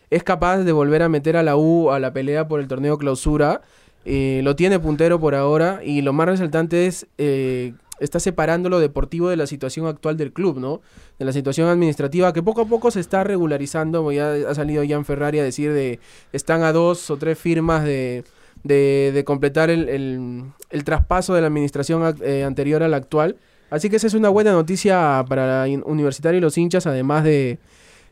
es 0.09 0.23
capaz 0.23 0.59
de 0.59 0.73
volver 0.73 1.03
a 1.03 1.09
meter 1.09 1.37
a 1.37 1.43
la 1.43 1.57
U 1.57 1.91
a 1.91 1.99
la 2.01 2.13
pelea 2.13 2.49
por 2.49 2.61
el 2.61 2.69
torneo 2.69 2.97
clausura. 2.97 3.61
Eh, 4.05 4.41
lo 4.45 4.55
tiene 4.55 4.79
puntero 4.79 5.19
por 5.19 5.35
ahora 5.35 5.81
y 5.85 6.01
lo 6.01 6.13
más 6.13 6.27
resaltante 6.29 6.87
es 6.87 7.09
eh, 7.19 7.75
está 8.01 8.21
separando 8.21 8.69
lo 8.69 8.79
deportivo 8.81 9.29
de 9.29 9.37
la 9.37 9.47
situación 9.47 9.87
actual 9.87 10.17
del 10.17 10.33
club, 10.33 10.59
¿no? 10.59 10.81
De 11.19 11.25
la 11.25 11.33
situación 11.33 11.69
administrativa 11.69 12.33
que 12.33 12.43
poco 12.43 12.63
a 12.63 12.67
poco 12.67 12.91
se 12.91 13.01
está 13.01 13.25
regularizando. 13.25 14.11
Ya 14.13 14.33
ha 14.49 14.55
salido 14.55 14.83
Jan 14.87 15.05
Ferrari 15.05 15.39
a 15.39 15.45
decir 15.45 15.73
de 15.73 15.99
están 16.33 16.63
a 16.63 16.73
dos 16.73 17.11
o 17.11 17.17
tres 17.17 17.39
firmas 17.39 17.85
de, 17.85 18.25
de, 18.65 19.13
de 19.15 19.25
completar 19.25 19.71
el, 19.71 19.89
el- 19.89 20.43
el 20.71 20.85
traspaso 20.85 21.35
de 21.35 21.41
la 21.41 21.47
administración 21.47 22.03
ac- 22.03 22.23
eh, 22.23 22.45
anterior 22.45 22.83
a 22.83 22.89
la 22.89 22.97
actual. 22.99 23.37
Así 23.71 23.91
que 23.91 23.97
esa 23.97 24.07
es 24.07 24.15
una 24.15 24.29
buena 24.29 24.53
noticia 24.53 25.25
para 25.29 25.67
la 25.67 25.79
Universitario 25.85 26.39
y 26.39 26.41
los 26.41 26.57
hinchas, 26.57 26.87
además 26.87 27.25
de, 27.25 27.59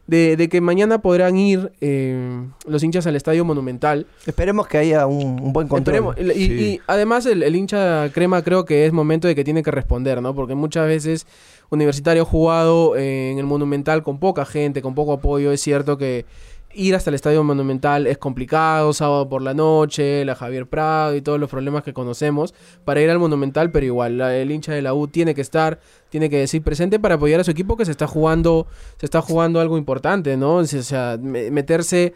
de, 0.06 0.36
de 0.36 0.48
que 0.48 0.60
mañana 0.60 0.98
podrán 0.98 1.36
ir 1.38 1.72
eh, 1.80 2.46
los 2.66 2.82
hinchas 2.82 3.06
al 3.06 3.16
Estadio 3.16 3.44
Monumental. 3.44 4.06
Esperemos 4.26 4.66
que 4.66 4.78
haya 4.78 5.06
un, 5.06 5.40
un 5.40 5.52
buen 5.52 5.66
control. 5.68 5.96
Esperemos. 6.10 6.36
Y, 6.36 6.42
y- 6.42 6.46
Sí. 6.46 6.52
y 6.76 6.80
además 6.86 7.24
el, 7.26 7.42
el 7.42 7.56
hincha 7.56 8.10
crema 8.12 8.42
creo 8.42 8.64
que 8.64 8.84
es 8.86 8.92
momento 8.92 9.28
de 9.28 9.34
que 9.34 9.44
tiene 9.44 9.62
que 9.62 9.70
responder, 9.70 10.20
¿no? 10.20 10.34
Porque 10.34 10.54
muchas 10.54 10.86
veces 10.86 11.26
Universitario 11.70 12.22
ha 12.22 12.26
jugado 12.26 12.96
eh, 12.96 13.30
en 13.32 13.38
el 13.38 13.46
Monumental 13.46 14.02
con 14.02 14.18
poca 14.18 14.44
gente, 14.44 14.82
con 14.82 14.94
poco 14.94 15.14
apoyo. 15.14 15.50
Es 15.52 15.60
cierto 15.62 15.96
que 15.96 16.26
ir 16.74 16.94
hasta 16.94 17.10
el 17.10 17.14
Estadio 17.14 17.42
Monumental 17.44 18.06
es 18.06 18.18
complicado, 18.18 18.92
sábado 18.92 19.28
por 19.28 19.42
la 19.42 19.54
noche, 19.54 20.24
la 20.24 20.34
Javier 20.34 20.66
Prado 20.66 21.14
y 21.14 21.22
todos 21.22 21.38
los 21.40 21.48
problemas 21.50 21.82
que 21.82 21.92
conocemos 21.92 22.54
para 22.84 23.00
ir 23.00 23.10
al 23.10 23.18
Monumental, 23.18 23.70
pero 23.70 23.86
igual 23.86 24.20
el 24.20 24.50
hincha 24.50 24.72
de 24.72 24.82
la 24.82 24.94
U 24.94 25.08
tiene 25.08 25.34
que 25.34 25.40
estar, 25.40 25.78
tiene 26.10 26.28
que 26.30 26.38
decir 26.38 26.62
presente 26.62 26.98
para 26.98 27.14
apoyar 27.16 27.40
a 27.40 27.44
su 27.44 27.50
equipo 27.50 27.76
que 27.76 27.84
se 27.84 27.90
está 27.90 28.06
jugando, 28.06 28.66
se 28.98 29.06
está 29.06 29.20
jugando 29.22 29.60
algo 29.60 29.78
importante, 29.78 30.36
¿no? 30.36 30.56
O 30.56 30.64
sea, 30.64 31.18
me- 31.20 31.50
meterse 31.50 32.14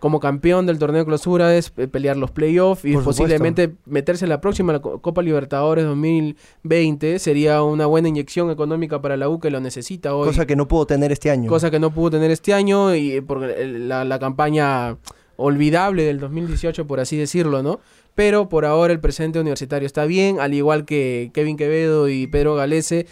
como 0.00 0.18
campeón 0.18 0.66
del 0.66 0.78
torneo 0.78 1.00
de 1.00 1.06
clausura 1.06 1.54
es 1.56 1.72
eh, 1.76 1.86
pelear 1.86 2.16
los 2.16 2.30
playoffs 2.30 2.84
y 2.84 2.94
Por 2.94 3.04
posiblemente 3.04 3.74
meterse 3.86 4.24
en 4.24 4.30
la 4.30 4.40
próxima 4.40 4.72
la 4.72 4.80
Co- 4.80 5.00
Copa 5.00 5.22
Libertadores 5.22 5.84
2020 5.84 7.18
sería 7.18 7.62
una 7.62 7.86
buena 7.86 8.08
inyección 8.08 8.50
económica 8.50 9.00
para 9.02 9.16
la 9.16 9.28
U 9.28 9.38
que 9.40 9.50
lo 9.50 9.60
necesita 9.60 10.14
hoy 10.14 10.26
Cosa 10.28 10.46
que 10.46 10.56
no 10.56 10.66
pudo 10.68 10.86
tener 10.86 11.12
este 11.12 11.30
año. 11.30 11.48
cosa 11.48 11.70
que 11.70 11.78
no 11.78 11.90
pudo 11.92 12.10
tener 12.10 12.30
este 12.30 12.52
año 12.54 12.94
y 12.96 13.20
por 13.20 13.44
el- 13.44 13.88
la, 13.88 14.04
la 14.04 14.18
campaña 14.18 14.96
olvidable 15.36 16.04
del 16.04 16.18
2018, 16.20 16.86
por 16.86 17.00
así 17.00 17.16
decirlo, 17.16 17.62
¿no? 17.62 17.80
Pero 18.14 18.48
por 18.48 18.64
ahora 18.66 18.92
el 18.92 19.00
presente 19.00 19.38
universitario 19.40 19.86
está 19.86 20.04
bien, 20.04 20.38
al 20.40 20.52
igual 20.52 20.84
que 20.84 21.30
Kevin 21.32 21.56
Quevedo 21.56 22.08
y 22.08 22.26
Pedro 22.26 22.54
Galese. 22.56 23.06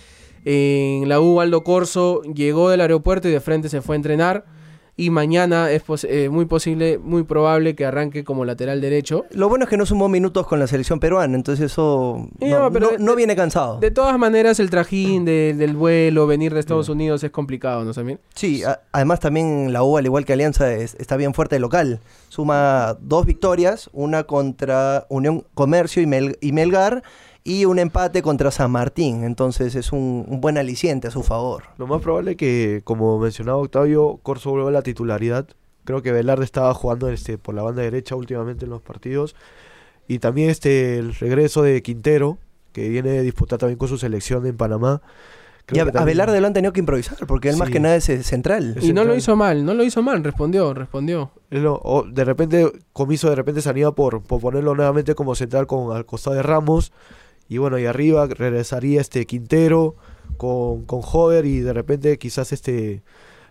En 0.44 1.08
la 1.08 1.20
U, 1.20 1.40
Aldo 1.40 1.64
Corso 1.64 2.22
llegó 2.22 2.70
del 2.70 2.80
aeropuerto 2.80 3.28
y 3.28 3.32
de 3.32 3.40
frente 3.40 3.68
se 3.68 3.80
fue 3.82 3.94
a 3.94 3.96
entrenar. 3.96 4.44
Y 5.00 5.10
mañana 5.10 5.70
es 5.70 5.82
pos- 5.84 6.02
eh, 6.02 6.28
muy 6.28 6.44
posible, 6.46 6.98
muy 6.98 7.22
probable 7.22 7.76
que 7.76 7.86
arranque 7.86 8.24
como 8.24 8.44
lateral 8.44 8.80
derecho. 8.80 9.26
Lo 9.30 9.48
bueno 9.48 9.62
es 9.64 9.70
que 9.70 9.76
no 9.76 9.86
sumó 9.86 10.08
minutos 10.08 10.44
con 10.48 10.58
la 10.58 10.66
selección 10.66 10.98
peruana, 10.98 11.36
entonces 11.36 11.66
eso 11.70 12.26
no, 12.40 12.58
no, 12.64 12.72
pero 12.72 12.86
no- 12.86 12.92
de- 12.92 12.98
no 12.98 13.14
viene 13.14 13.36
cansado. 13.36 13.78
De 13.78 13.92
todas 13.92 14.18
maneras, 14.18 14.58
el 14.58 14.70
trajín 14.70 15.24
de- 15.24 15.54
del 15.56 15.76
vuelo, 15.76 16.26
venir 16.26 16.52
de 16.52 16.58
Estados 16.58 16.88
Unidos 16.88 17.22
es 17.22 17.30
complicado, 17.30 17.84
¿no, 17.84 17.92
Samir? 17.94 18.18
Sí, 18.34 18.64
a- 18.64 18.80
además 18.90 19.20
también 19.20 19.72
la 19.72 19.84
U, 19.84 19.96
al 19.98 20.04
igual 20.04 20.24
que 20.24 20.32
Alianza, 20.32 20.72
es- 20.74 20.96
está 20.98 21.16
bien 21.16 21.32
fuerte 21.32 21.54
de 21.54 21.60
local. 21.60 22.00
Suma 22.28 22.96
dos 23.00 23.24
victorias, 23.24 23.88
una 23.92 24.24
contra 24.24 25.06
Unión 25.10 25.44
Comercio 25.54 26.02
y, 26.02 26.06
Mel- 26.06 26.38
y 26.40 26.50
Melgar 26.50 27.04
y 27.48 27.64
un 27.64 27.78
empate 27.78 28.20
contra 28.20 28.50
San 28.50 28.70
Martín. 28.70 29.24
Entonces 29.24 29.74
es 29.74 29.90
un, 29.90 30.26
un 30.28 30.40
buen 30.42 30.58
aliciente 30.58 31.08
a 31.08 31.10
su 31.10 31.22
favor. 31.22 31.64
Lo 31.78 31.86
más 31.86 32.02
probable 32.02 32.36
que, 32.36 32.82
como 32.84 33.18
mencionaba 33.18 33.56
Octavio, 33.56 34.20
Corso 34.22 34.50
vuelva 34.50 34.68
a 34.68 34.72
la 34.72 34.82
titularidad. 34.82 35.48
Creo 35.84 36.02
que 36.02 36.12
Velarde 36.12 36.44
estaba 36.44 36.74
jugando 36.74 37.08
este, 37.08 37.38
por 37.38 37.54
la 37.54 37.62
banda 37.62 37.80
derecha 37.80 38.16
últimamente 38.16 38.66
en 38.66 38.70
los 38.70 38.82
partidos. 38.82 39.34
Y 40.06 40.18
también 40.18 40.50
este, 40.50 40.98
el 40.98 41.14
regreso 41.14 41.62
de 41.62 41.80
Quintero, 41.80 42.36
que 42.74 42.90
viene 42.90 43.18
a 43.18 43.22
disputar 43.22 43.58
también 43.58 43.78
con 43.78 43.88
su 43.88 43.96
selección 43.96 44.44
en 44.44 44.58
Panamá. 44.58 45.00
y 45.72 45.78
a, 45.78 45.84
Velarde 45.86 46.42
lo 46.42 46.48
han 46.48 46.52
tenido 46.52 46.74
que 46.74 46.80
improvisar, 46.80 47.26
porque 47.26 47.48
él 47.48 47.56
más 47.56 47.70
que 47.70 47.80
nada 47.80 47.96
es 47.96 48.04
central. 48.26 48.74
Es 48.76 48.84
Y 48.84 48.92
no 48.92 49.04
lo 49.04 49.14
hizo 49.14 49.36
mal, 49.36 49.64
no 49.64 49.72
lo 49.72 49.84
hizo 49.84 50.02
mal, 50.02 50.22
respondió, 50.22 50.74
respondió. 50.74 51.30
o 51.50 52.02
de 52.02 52.24
repente, 52.26 52.70
Comiso 52.92 53.30
de 53.30 53.36
repente 53.36 53.62
se 53.62 53.70
anima 53.70 53.94
por, 53.94 54.22
por 54.22 54.38
ponerlo 54.38 54.74
nuevamente 54.74 55.14
como 55.14 55.34
central 55.34 55.66
con, 55.66 55.96
al 55.96 56.04
costado 56.04 56.36
de 56.36 56.42
Ramos. 56.42 56.92
Y 57.48 57.58
bueno, 57.58 57.78
y 57.78 57.86
arriba 57.86 58.26
regresaría 58.26 59.00
este 59.00 59.26
Quintero 59.26 59.94
con, 60.36 60.84
con 60.84 61.00
Hover 61.02 61.44
y 61.46 61.60
de 61.60 61.72
repente 61.72 62.18
quizás 62.18 62.52
este 62.52 63.02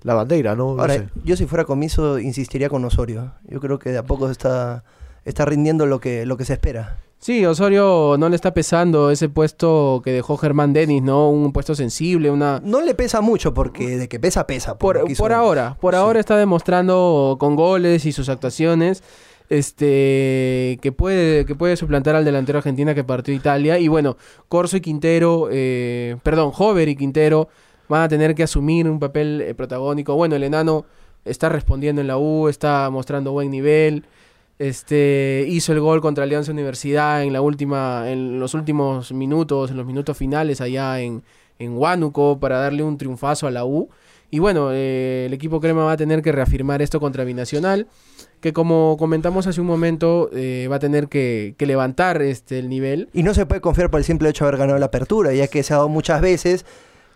la 0.03 0.13
bandera, 0.13 0.55
¿no? 0.55 0.75
No 0.75 0.81
Ahora, 0.81 0.93
sé. 0.93 1.09
yo 1.23 1.35
si 1.35 1.45
fuera 1.47 1.65
comiso 1.65 2.19
insistiría 2.19 2.69
con 2.69 2.85
Osorio. 2.85 3.33
Yo 3.49 3.59
creo 3.59 3.79
que 3.79 3.89
de 3.89 3.97
a 3.97 4.03
poco 4.03 4.29
está, 4.29 4.83
está 5.25 5.43
rindiendo 5.45 5.85
lo 5.85 5.99
que, 5.99 6.25
lo 6.25 6.37
que 6.37 6.45
se 6.45 6.53
espera. 6.53 6.99
Sí, 7.19 7.43
Osorio 7.47 8.15
no 8.19 8.29
le 8.29 8.35
está 8.35 8.53
pesando 8.53 9.09
ese 9.09 9.27
puesto 9.27 10.01
que 10.05 10.11
dejó 10.11 10.37
Germán 10.37 10.71
Denis, 10.71 11.01
¿no? 11.01 11.31
Un 11.31 11.51
puesto 11.51 11.73
sensible, 11.73 12.29
una... 12.29 12.61
No 12.63 12.79
le 12.81 12.93
pesa 12.93 13.21
mucho 13.21 13.55
porque 13.55 13.97
de 13.97 14.07
que 14.07 14.19
pesa, 14.19 14.45
pesa. 14.45 14.77
Por, 14.77 15.01
por 15.17 15.31
él. 15.31 15.35
ahora, 15.37 15.75
por 15.81 15.95
Sí. 15.95 15.99
ahora 15.99 16.19
está 16.19 16.37
demostrando 16.37 17.37
con 17.39 17.55
goles 17.55 18.05
y 18.05 18.11
sus 18.11 18.29
actuaciones 18.29 19.01
este 19.49 20.77
que 20.81 20.91
puede 20.91 21.45
que 21.45 21.55
puede 21.55 21.77
suplantar 21.77 22.15
al 22.15 22.25
delantero 22.25 22.57
argentina 22.57 22.93
que 22.93 23.03
partió 23.03 23.33
Italia. 23.33 23.79
Y 23.79 23.87
bueno 23.87 24.17
Corso 24.49 24.77
y 24.77 24.81
Quintero 24.81 25.49
eh, 25.51 26.17
perdón 26.23 26.51
Hover 26.57 26.89
y 26.89 26.95
Quintero 26.95 27.49
van 27.87 28.01
a 28.01 28.09
tener 28.09 28.35
que 28.35 28.43
asumir 28.43 28.89
un 28.89 28.99
papel 28.99 29.41
eh, 29.41 29.53
protagónico. 29.55 30.15
Bueno 30.15 30.35
el 30.35 30.43
enano 30.43 30.85
está 31.25 31.49
respondiendo 31.49 32.01
en 32.01 32.07
la 32.07 32.17
U 32.17 32.47
está 32.47 32.89
mostrando 32.89 33.31
buen 33.31 33.51
nivel. 33.51 34.05
Este 34.59 35.45
hizo 35.47 35.71
el 35.71 35.79
gol 35.79 36.01
contra 36.01 36.23
Alianza 36.23 36.51
Universidad 36.51 37.23
en 37.23 37.31
la 37.31 37.41
última 37.41 38.09
en 38.09 38.39
los 38.39 38.53
últimos 38.53 39.11
minutos 39.11 39.71
en 39.71 39.77
los 39.77 39.85
minutos 39.85 40.17
finales 40.17 40.61
allá 40.61 40.99
en 40.99 41.23
en 41.59 41.77
Huánuco 41.77 42.39
para 42.39 42.59
darle 42.59 42.83
un 42.83 42.97
triunfazo 42.97 43.47
a 43.47 43.51
la 43.51 43.65
U 43.65 43.89
y 44.29 44.39
bueno, 44.39 44.71
eh, 44.71 45.25
el 45.27 45.33
equipo 45.33 45.61
Crema 45.61 45.85
va 45.85 45.93
a 45.93 45.97
tener 45.97 46.21
que 46.21 46.31
reafirmar 46.31 46.81
esto 46.81 46.99
contra 46.99 47.23
Binacional, 47.23 47.87
que 48.41 48.53
como 48.53 48.97
comentamos 48.97 49.47
hace 49.47 49.61
un 49.61 49.67
momento, 49.67 50.29
eh, 50.33 50.67
va 50.69 50.77
a 50.77 50.79
tener 50.79 51.07
que, 51.07 51.55
que 51.57 51.65
levantar 51.65 52.21
este, 52.21 52.59
el 52.59 52.69
nivel. 52.69 53.09
Y 53.13 53.23
no 53.23 53.33
se 53.33 53.45
puede 53.45 53.61
confiar 53.61 53.89
por 53.89 53.99
el 53.99 54.05
simple 54.05 54.29
hecho 54.29 54.43
de 54.43 54.49
haber 54.49 54.59
ganado 54.59 54.79
la 54.79 54.87
apertura, 54.87 55.33
ya 55.33 55.47
que 55.47 55.63
se 55.63 55.73
ha 55.73 55.77
dado 55.77 55.89
muchas 55.89 56.21
veces 56.21 56.65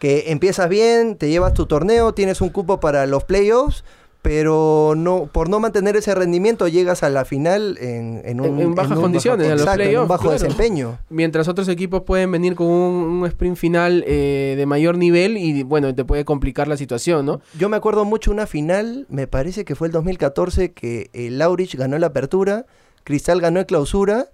que 0.01 0.31
empiezas 0.31 0.67
bien, 0.67 1.15
te 1.15 1.29
llevas 1.29 1.53
tu 1.53 1.67
torneo, 1.67 2.15
tienes 2.15 2.41
un 2.41 2.49
cupo 2.49 2.79
para 2.79 3.05
los 3.05 3.23
playoffs, 3.23 3.83
pero 4.21 4.93
no 4.95 5.25
por 5.31 5.49
no 5.49 5.59
mantener 5.59 5.95
ese 5.95 6.13
rendimiento 6.13 6.67
llegas 6.67 7.03
a 7.03 7.09
la 7.09 7.25
final 7.25 7.77
en, 7.81 8.21
en, 8.23 8.39
un, 8.39 8.47
En- 8.47 8.59
en 8.61 8.75
bajas 8.75 8.97
un 8.97 9.01
condiciones, 9.03 9.47
a 9.47 9.51
los 9.51 9.61
exacto, 9.61 9.81
en 9.81 9.87
un 9.87 9.91
playoffs, 9.93 10.09
bajo 10.09 10.21
claro. 10.23 10.39
desempeño. 10.39 10.99
Mientras 11.09 11.47
otros 11.47 11.67
equipos 11.67 12.03
pueden 12.03 12.31
venir 12.31 12.55
con 12.55 12.67
un, 12.67 12.93
un 13.21 13.25
sprint 13.27 13.57
final 13.57 14.03
eh, 14.07 14.53
de 14.57 14.65
mayor 14.65 14.97
nivel 14.97 15.37
y 15.37 15.63
bueno, 15.63 15.93
te 15.95 16.05
puede 16.05 16.23
complicar 16.25 16.67
la 16.67 16.77
situación, 16.77 17.25
¿no? 17.25 17.41
Yo 17.57 17.67
me 17.69 17.77
acuerdo 17.77 18.05
mucho 18.05 18.31
una 18.31 18.45
final, 18.47 19.05
me 19.09 19.27
parece 19.27 19.65
que 19.65 19.75
fue 19.75 19.87
el 19.87 19.91
2014, 19.93 20.71
que 20.73 21.09
el 21.13 21.39
Laurich 21.39 21.75
ganó 21.75 21.97
la 21.97 22.07
apertura, 22.07 22.65
Cristal 23.03 23.41
ganó 23.41 23.59
el 23.59 23.65
clausura, 23.65 24.27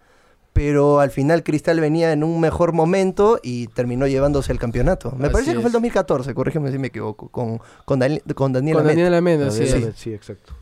pero 0.58 1.00
al 1.00 1.12
final 1.12 1.44
Cristal 1.44 1.80
venía 1.80 2.12
en 2.12 2.24
un 2.24 2.40
mejor 2.40 2.74
momento 2.74 3.40
y 3.44 3.68
terminó 3.68 4.08
llevándose 4.08 4.52
el 4.52 4.58
campeonato. 4.58 5.12
Me 5.16 5.26
Así 5.28 5.34
parece 5.34 5.52
que 5.52 5.58
es. 5.58 5.62
fue 5.62 5.70
el 5.70 5.74
2014, 5.74 6.34
corrígeme 6.34 6.72
si 6.72 6.80
me 6.80 6.88
equivoco, 6.88 7.30
con, 7.30 7.60
con, 7.86 8.00
Dani- 8.02 8.22
con 8.34 8.54
Daniel 8.54 8.78
Con. 8.78 8.88
Daniel 8.88 9.14
sí. 9.52 9.68
Sí, 9.68 9.86
sí, 9.96 10.14
exacto. 10.14 10.54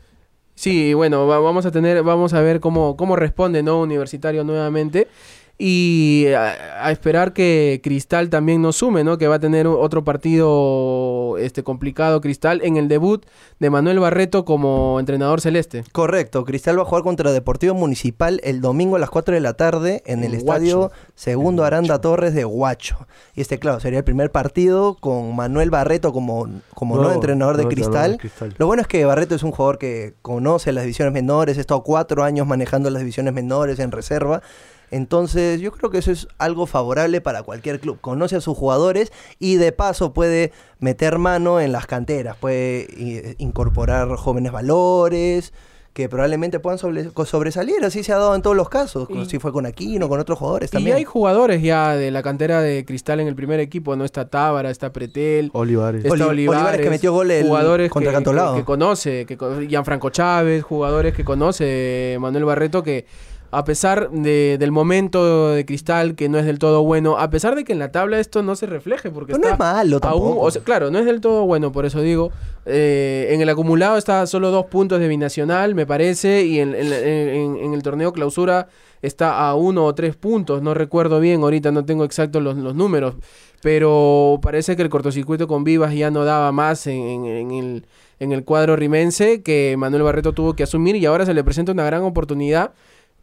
bueno, 0.94 1.26
va- 1.26 1.38
vamos 1.38 1.64
a 1.64 1.70
tener, 1.70 2.02
vamos 2.02 2.34
a 2.34 2.40
ver 2.42 2.60
cómo, 2.60 2.96
cómo 2.96 3.16
responde, 3.16 3.62
¿no? 3.62 3.80
Universitario 3.80 4.44
nuevamente. 4.44 5.08
Y 5.58 6.26
a, 6.36 6.86
a 6.86 6.92
esperar 6.92 7.32
que 7.32 7.80
Cristal 7.82 8.28
también 8.28 8.60
nos 8.60 8.76
sume, 8.76 9.04
¿no? 9.04 9.18
Que 9.18 9.28
va 9.28 9.36
a 9.36 9.40
tener 9.40 9.66
otro 9.66 10.04
partido 10.04 11.36
este, 11.38 11.62
complicado 11.62 12.20
Cristal 12.20 12.60
en 12.62 12.76
el 12.76 12.88
debut 12.88 13.24
de 13.58 13.70
Manuel 13.70 13.98
Barreto 13.98 14.44
como 14.44 15.00
entrenador 15.00 15.40
celeste. 15.40 15.84
Correcto, 15.92 16.44
Cristal 16.44 16.78
va 16.78 16.82
a 16.82 16.84
jugar 16.84 17.02
contra 17.02 17.32
Deportivo 17.32 17.74
Municipal 17.74 18.40
el 18.44 18.60
domingo 18.60 18.96
a 18.96 18.98
las 18.98 19.10
4 19.10 19.34
de 19.34 19.40
la 19.40 19.54
tarde 19.54 20.02
en 20.06 20.24
el 20.24 20.34
estadio. 20.34 20.90
Segundo 21.14 21.64
Aranda 21.64 22.00
Torres 22.00 22.34
de 22.34 22.44
Huacho. 22.44 23.06
Y 23.34 23.40
este, 23.40 23.58
claro, 23.58 23.80
sería 23.80 23.98
el 23.98 24.04
primer 24.04 24.30
partido 24.30 24.96
con 25.00 25.34
Manuel 25.34 25.70
Barreto 25.70 26.12
como, 26.12 26.48
como 26.74 26.96
nuevo 26.96 27.12
entrenador 27.12 27.56
de 27.56 27.66
Cristal. 27.66 28.12
de 28.12 28.18
Cristal. 28.18 28.54
Lo 28.58 28.66
bueno 28.66 28.82
es 28.82 28.88
que 28.88 29.04
Barreto 29.04 29.34
es 29.34 29.42
un 29.42 29.52
jugador 29.52 29.78
que 29.78 30.14
conoce 30.22 30.72
las 30.72 30.84
divisiones 30.84 31.12
menores, 31.12 31.58
ha 31.58 31.60
estado 31.60 31.82
cuatro 31.82 32.24
años 32.24 32.46
manejando 32.46 32.90
las 32.90 33.00
divisiones 33.00 33.32
menores 33.32 33.78
en 33.78 33.92
reserva. 33.92 34.42
Entonces 34.90 35.60
yo 35.60 35.72
creo 35.72 35.90
que 35.90 35.98
eso 35.98 36.10
es 36.12 36.28
algo 36.38 36.66
favorable 36.66 37.20
para 37.20 37.42
cualquier 37.42 37.80
club. 37.80 37.98
Conoce 38.00 38.36
a 38.36 38.40
sus 38.40 38.56
jugadores 38.56 39.12
y 39.38 39.56
de 39.56 39.72
paso 39.72 40.12
puede 40.12 40.52
meter 40.78 41.18
mano 41.18 41.60
en 41.60 41.72
las 41.72 41.86
canteras, 41.86 42.36
puede 42.36 42.86
i- 42.96 43.34
incorporar 43.42 44.08
jóvenes 44.16 44.52
valores 44.52 45.52
que 45.92 46.10
probablemente 46.10 46.60
puedan 46.60 46.78
sobre- 46.78 47.08
sobresalir. 47.24 47.82
Así 47.82 48.02
se 48.04 48.12
ha 48.12 48.18
dado 48.18 48.34
en 48.34 48.42
todos 48.42 48.54
los 48.54 48.68
casos. 48.68 49.08
Y- 49.08 49.24
si 49.24 49.38
fue 49.38 49.50
con 49.50 49.64
Aquino, 49.64 50.10
con 50.10 50.20
otros 50.20 50.38
jugadores 50.38 50.68
Y 50.68 50.72
también. 50.72 50.96
hay 50.96 51.04
jugadores 51.04 51.62
ya 51.62 51.96
de 51.96 52.10
la 52.10 52.22
cantera 52.22 52.60
de 52.60 52.84
Cristal 52.84 53.18
en 53.20 53.28
el 53.28 53.34
primer 53.34 53.60
equipo, 53.60 53.96
¿no? 53.96 54.04
Está 54.04 54.28
Tábara, 54.28 54.70
está 54.70 54.92
Pretel, 54.92 55.48
Olivares. 55.54 56.04
está 56.04 56.12
Oli- 56.12 56.22
Olivares, 56.22 56.60
Olivares 56.62 56.80
que 56.82 56.90
metió 56.90 57.12
gol 57.14 57.30
el- 57.30 57.46
jugadores 57.46 57.90
contra 57.90 58.10
que, 58.12 58.14
Cantolao. 58.14 58.52
que- 58.56 58.60
que 58.60 58.64
conoce, 58.66 59.24
que 59.24 59.38
co- 59.38 59.58
Gianfranco 59.62 60.10
Chávez, 60.10 60.62
jugadores 60.64 61.14
que 61.14 61.24
conoce 61.24 62.18
Manuel 62.20 62.44
Barreto 62.44 62.82
que 62.82 63.06
a 63.56 63.64
pesar 63.64 64.10
de- 64.10 64.56
del 64.58 64.70
momento 64.72 65.50
de 65.50 65.64
Cristal 65.64 66.14
que 66.14 66.28
no 66.28 66.38
es 66.38 66.44
del 66.44 66.58
todo 66.58 66.82
bueno, 66.82 67.16
a 67.18 67.30
pesar 67.30 67.54
de 67.56 67.64
que 67.64 67.72
en 67.72 67.78
la 67.78 67.90
tabla 67.90 68.18
esto 68.20 68.42
no 68.42 68.54
se 68.56 68.66
refleje 68.66 69.10
porque 69.10 69.32
Pero 69.32 69.38
no 69.44 69.52
está 69.52 69.54
es 69.54 69.58
malo 69.76 69.98
tampoco. 70.00 70.26
aún, 70.26 70.36
o 70.40 70.50
sea, 70.50 70.62
claro, 70.62 70.90
no 70.90 70.98
es 70.98 71.06
del 71.06 71.20
todo 71.20 71.46
bueno, 71.46 71.72
por 71.72 71.86
eso 71.86 72.00
digo, 72.02 72.30
eh, 72.66 73.28
en 73.30 73.40
el 73.40 73.48
acumulado 73.48 73.96
está 73.96 74.26
solo 74.26 74.50
dos 74.50 74.66
puntos 74.66 75.00
de 75.00 75.08
binacional, 75.08 75.74
me 75.74 75.86
parece, 75.86 76.44
y 76.44 76.60
en, 76.60 76.74
en- 76.74 76.92
en- 76.92 77.56
en 77.56 77.72
el 77.74 77.82
torneo 77.82 78.12
clausura 78.12 78.68
está 79.02 79.48
a 79.48 79.54
uno 79.54 79.84
o 79.84 79.94
tres 79.94 80.16
puntos, 80.16 80.62
no 80.62 80.74
recuerdo 80.74 81.20
bien, 81.20 81.42
ahorita 81.42 81.70
no 81.72 81.84
tengo 81.84 82.04
exactos 82.04 82.42
los, 82.42 82.56
los 82.56 82.74
números, 82.74 83.14
pero 83.62 84.38
parece 84.42 84.76
que 84.76 84.82
el 84.82 84.88
cortocircuito 84.88 85.48
con 85.48 85.64
Vivas 85.64 85.94
ya 85.94 86.10
no 86.10 86.24
daba 86.24 86.52
más 86.52 86.86
en, 86.86 86.96
en- 87.02 87.24
en 87.26 87.50
el, 87.52 87.86
en 88.20 88.32
el 88.32 88.44
cuadro 88.44 88.76
rimense 88.76 89.42
que 89.42 89.74
Manuel 89.78 90.02
Barreto 90.02 90.32
tuvo 90.32 90.54
que 90.54 90.62
asumir 90.62 90.96
y 90.96 91.06
ahora 91.06 91.26
se 91.26 91.34
le 91.34 91.42
presenta 91.44 91.72
una 91.72 91.84
gran 91.84 92.02
oportunidad 92.02 92.72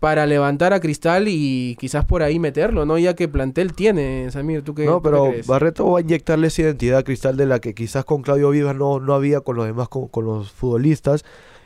para 0.04 0.26
levantar 0.26 0.74
a 0.74 0.82
Cristal 0.82 1.30
y 1.30 1.78
quizás 1.80 2.04
por 2.04 2.24
ahí 2.24 2.38
meterlo, 2.38 2.86
¿no? 2.86 2.98
Ya 2.98 3.16
que 3.16 3.30
plantel 3.30 3.72
tiene, 3.72 4.30
Samir, 4.32 4.62
¿tú 4.62 4.76
qué, 4.76 4.84
No, 4.84 4.98
tú 4.98 5.04
qué 5.04 5.10
pero 5.10 5.30
crees? 5.30 5.48
Barreto 5.48 5.90
va 5.90 6.00
a 6.00 6.02
inyectarle 6.02 6.48
esa 6.48 6.64
identidad 6.64 6.98
a 7.00 7.04
Cristal 7.04 7.38
de 7.38 7.46
la 7.46 7.60
que 7.60 7.74
quizás 7.74 8.04
con 8.04 8.22
Claudio 8.22 8.50
Vivas 8.50 8.76
no, 8.76 9.00
no 9.00 9.14
había 9.14 9.40
con 9.40 9.56
los 9.56 9.66
demás, 9.66 9.88
con, 9.88 10.10
con 10.10 10.26
los 10.26 10.52
futbolistas. 10.52 11.24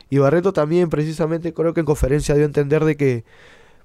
Y 0.08 0.18
Barreto 0.18 0.52
también, 0.52 0.88
precisamente, 0.88 1.52
creo 1.52 1.74
que 1.74 1.80
en 1.80 1.86
conferencia 1.86 2.36
dio 2.36 2.44
a 2.44 2.46
entender 2.46 2.84
de 2.84 2.96
que 2.96 3.24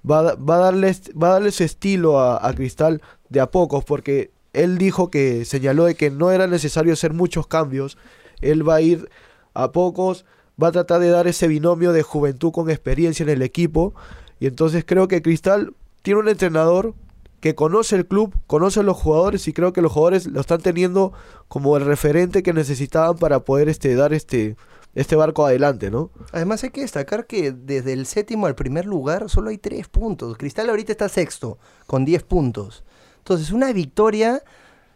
va, 0.07 0.35
va, 0.35 0.55
a 0.57 0.59
darle, 0.59 0.95
va 1.19 1.29
a 1.29 1.31
darle 1.31 1.49
su 1.49 1.63
estilo 1.63 2.19
a, 2.19 2.47
a 2.47 2.53
Cristal 2.53 3.01
de 3.29 3.39
a 3.39 3.49
pocos, 3.49 3.83
porque 3.83 4.29
él 4.53 4.77
dijo 4.77 5.09
que 5.09 5.45
señaló 5.45 5.85
de 5.85 5.95
que 5.95 6.11
no 6.11 6.29
era 6.29 6.45
necesario 6.45 6.93
hacer 6.93 7.13
muchos 7.13 7.47
cambios. 7.47 7.97
Él 8.39 8.69
va 8.69 8.75
a 8.75 8.81
ir 8.81 9.09
a 9.55 9.71
pocos, 9.71 10.25
va 10.61 10.67
a 10.67 10.71
tratar 10.71 10.99
de 10.99 11.09
dar 11.09 11.25
ese 11.25 11.47
binomio 11.47 11.91
de 11.91 12.03
juventud 12.03 12.51
con 12.51 12.69
experiencia 12.69 13.23
en 13.23 13.29
el 13.29 13.41
equipo. 13.41 13.95
Y 14.43 14.47
entonces 14.47 14.83
creo 14.85 15.07
que 15.07 15.21
Cristal 15.21 15.73
tiene 16.01 16.19
un 16.19 16.27
entrenador 16.27 16.95
que 17.39 17.55
conoce 17.55 17.95
el 17.95 18.05
club, 18.05 18.35
conoce 18.45 18.81
a 18.81 18.83
los 18.83 18.97
jugadores 18.97 19.47
y 19.47 19.53
creo 19.53 19.71
que 19.71 19.81
los 19.81 19.93
jugadores 19.93 20.25
lo 20.25 20.41
están 20.41 20.59
teniendo 20.59 21.13
como 21.47 21.77
el 21.77 21.85
referente 21.85 22.43
que 22.43 22.51
necesitaban 22.51 23.15
para 23.17 23.39
poder 23.45 23.69
este 23.69 23.95
dar 23.95 24.11
este 24.13 24.57
este 24.95 25.15
barco 25.15 25.45
adelante, 25.45 25.89
¿no? 25.89 26.11
Además 26.33 26.61
hay 26.65 26.71
que 26.71 26.81
destacar 26.81 27.25
que 27.25 27.53
desde 27.53 27.93
el 27.93 28.05
séptimo 28.05 28.45
al 28.45 28.55
primer 28.55 28.85
lugar 28.85 29.29
solo 29.29 29.49
hay 29.49 29.57
tres 29.57 29.87
puntos. 29.87 30.35
Cristal 30.37 30.69
ahorita 30.69 30.91
está 30.91 31.07
sexto 31.07 31.57
con 31.87 32.03
10 32.03 32.23
puntos. 32.23 32.83
Entonces 33.19 33.51
una 33.51 33.71
victoria 33.71 34.43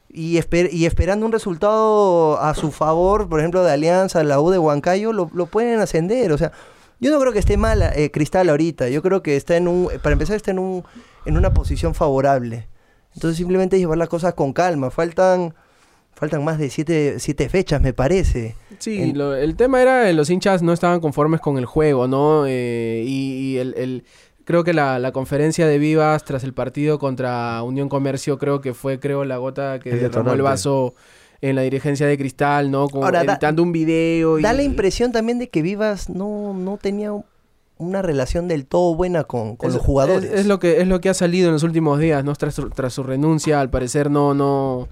y, 0.09 0.35
esper- 0.35 0.73
y 0.73 0.87
esperando 0.87 1.25
un 1.25 1.31
resultado 1.31 2.37
a 2.41 2.53
su 2.53 2.71
favor, 2.73 3.29
por 3.29 3.39
ejemplo 3.39 3.63
de 3.63 3.71
Alianza, 3.71 4.21
la 4.25 4.41
U 4.41 4.49
de 4.51 4.59
Huancayo, 4.59 5.13
lo, 5.13 5.29
lo 5.33 5.45
pueden 5.45 5.79
ascender. 5.79 6.33
O 6.33 6.37
sea, 6.37 6.51
yo 6.99 7.11
no 7.11 7.19
creo 7.19 7.33
que 7.33 7.39
esté 7.39 7.57
mal 7.57 7.81
eh, 7.95 8.11
Cristal 8.11 8.49
ahorita. 8.49 8.89
Yo 8.89 9.01
creo 9.01 9.21
que 9.23 9.35
está 9.35 9.55
en 9.57 9.67
un, 9.67 9.89
para 10.01 10.13
empezar 10.13 10.35
está 10.35 10.51
en, 10.51 10.59
un, 10.59 10.83
en 11.25 11.37
una 11.37 11.53
posición 11.53 11.93
favorable. 11.95 12.67
Entonces 13.13 13.37
simplemente 13.37 13.77
llevar 13.79 13.97
las 13.97 14.09
cosas 14.09 14.33
con 14.33 14.53
calma. 14.53 14.91
Faltan, 14.91 15.53
faltan 16.13 16.43
más 16.43 16.57
de 16.59 16.69
siete, 16.69 17.19
siete 17.19 17.49
fechas, 17.49 17.81
me 17.81 17.93
parece. 17.93 18.55
Sí, 18.79 19.01
En- 19.01 19.17
lo- 19.17 19.35
el 19.35 19.55
tema 19.55 19.81
era 19.81 20.11
los 20.13 20.29
hinchas 20.29 20.61
no 20.63 20.73
estaban 20.73 20.99
conformes 20.99 21.39
con 21.41 21.57
el 21.57 21.65
juego, 21.65 22.07
¿no? 22.07 22.45
Eh, 22.47 23.03
y 23.05 23.53
y 23.53 23.57
el, 23.57 23.73
el- 23.77 24.03
creo 24.45 24.63
que 24.63 24.73
la, 24.73 24.97
la 24.99 25.11
conferencia 25.11 25.67
de 25.67 25.77
Vivas 25.77 26.23
tras 26.23 26.43
el 26.43 26.53
partido 26.53 26.99
contra 26.99 27.61
Unión 27.63 27.89
Comercio 27.89 28.37
creo 28.37 28.61
que 28.61 28.73
fue, 28.73 28.99
creo, 28.99 29.25
la 29.25 29.37
gota 29.37 29.79
que 29.79 29.89
derramó 29.99 30.29
el 30.33 30.41
vaso 30.51 30.95
en 31.41 31.55
la 31.55 31.61
dirigencia 31.61 32.07
de 32.07 32.17
Cristal, 32.17 32.71
¿no? 32.71 32.87
Como 32.89 33.05
Ahora, 33.05 33.23
da- 33.23 33.33
editando 33.33 33.61
un 33.63 33.71
video. 33.71 34.39
y- 34.39 34.41
Da 34.41 34.53
la 34.53 34.63
impresión 34.63 35.11
también 35.11 35.39
de 35.39 35.49
que 35.49 35.61
Vivas 35.61 36.09
no, 36.09 36.53
no 36.53 36.77
tenía 36.77 37.11
un- 37.13 37.25
una 37.79 38.01
relación 38.01 38.47
del 38.47 38.65
todo 38.65 38.95
buena 38.95 39.23
con, 39.23 39.55
con 39.55 39.69
es- 39.69 39.75
los 39.75 39.83
jugadores. 39.85 40.23
Es, 40.31 40.39
es 40.41 40.45
lo 40.47 40.59
que, 40.59 40.81
es 40.81 40.87
lo 40.87 40.99
que 40.99 41.09
ha 41.09 41.13
salido 41.13 41.47
en 41.47 41.53
los 41.53 41.63
últimos 41.63 41.99
días, 41.99 42.23
¿no? 42.23 42.33
Tras, 42.35 42.59
tras 42.73 42.93
su 42.93 43.03
renuncia, 43.03 43.61
al 43.61 43.69
parecer 43.69 44.09
no, 44.09 44.33
no, 44.33 44.87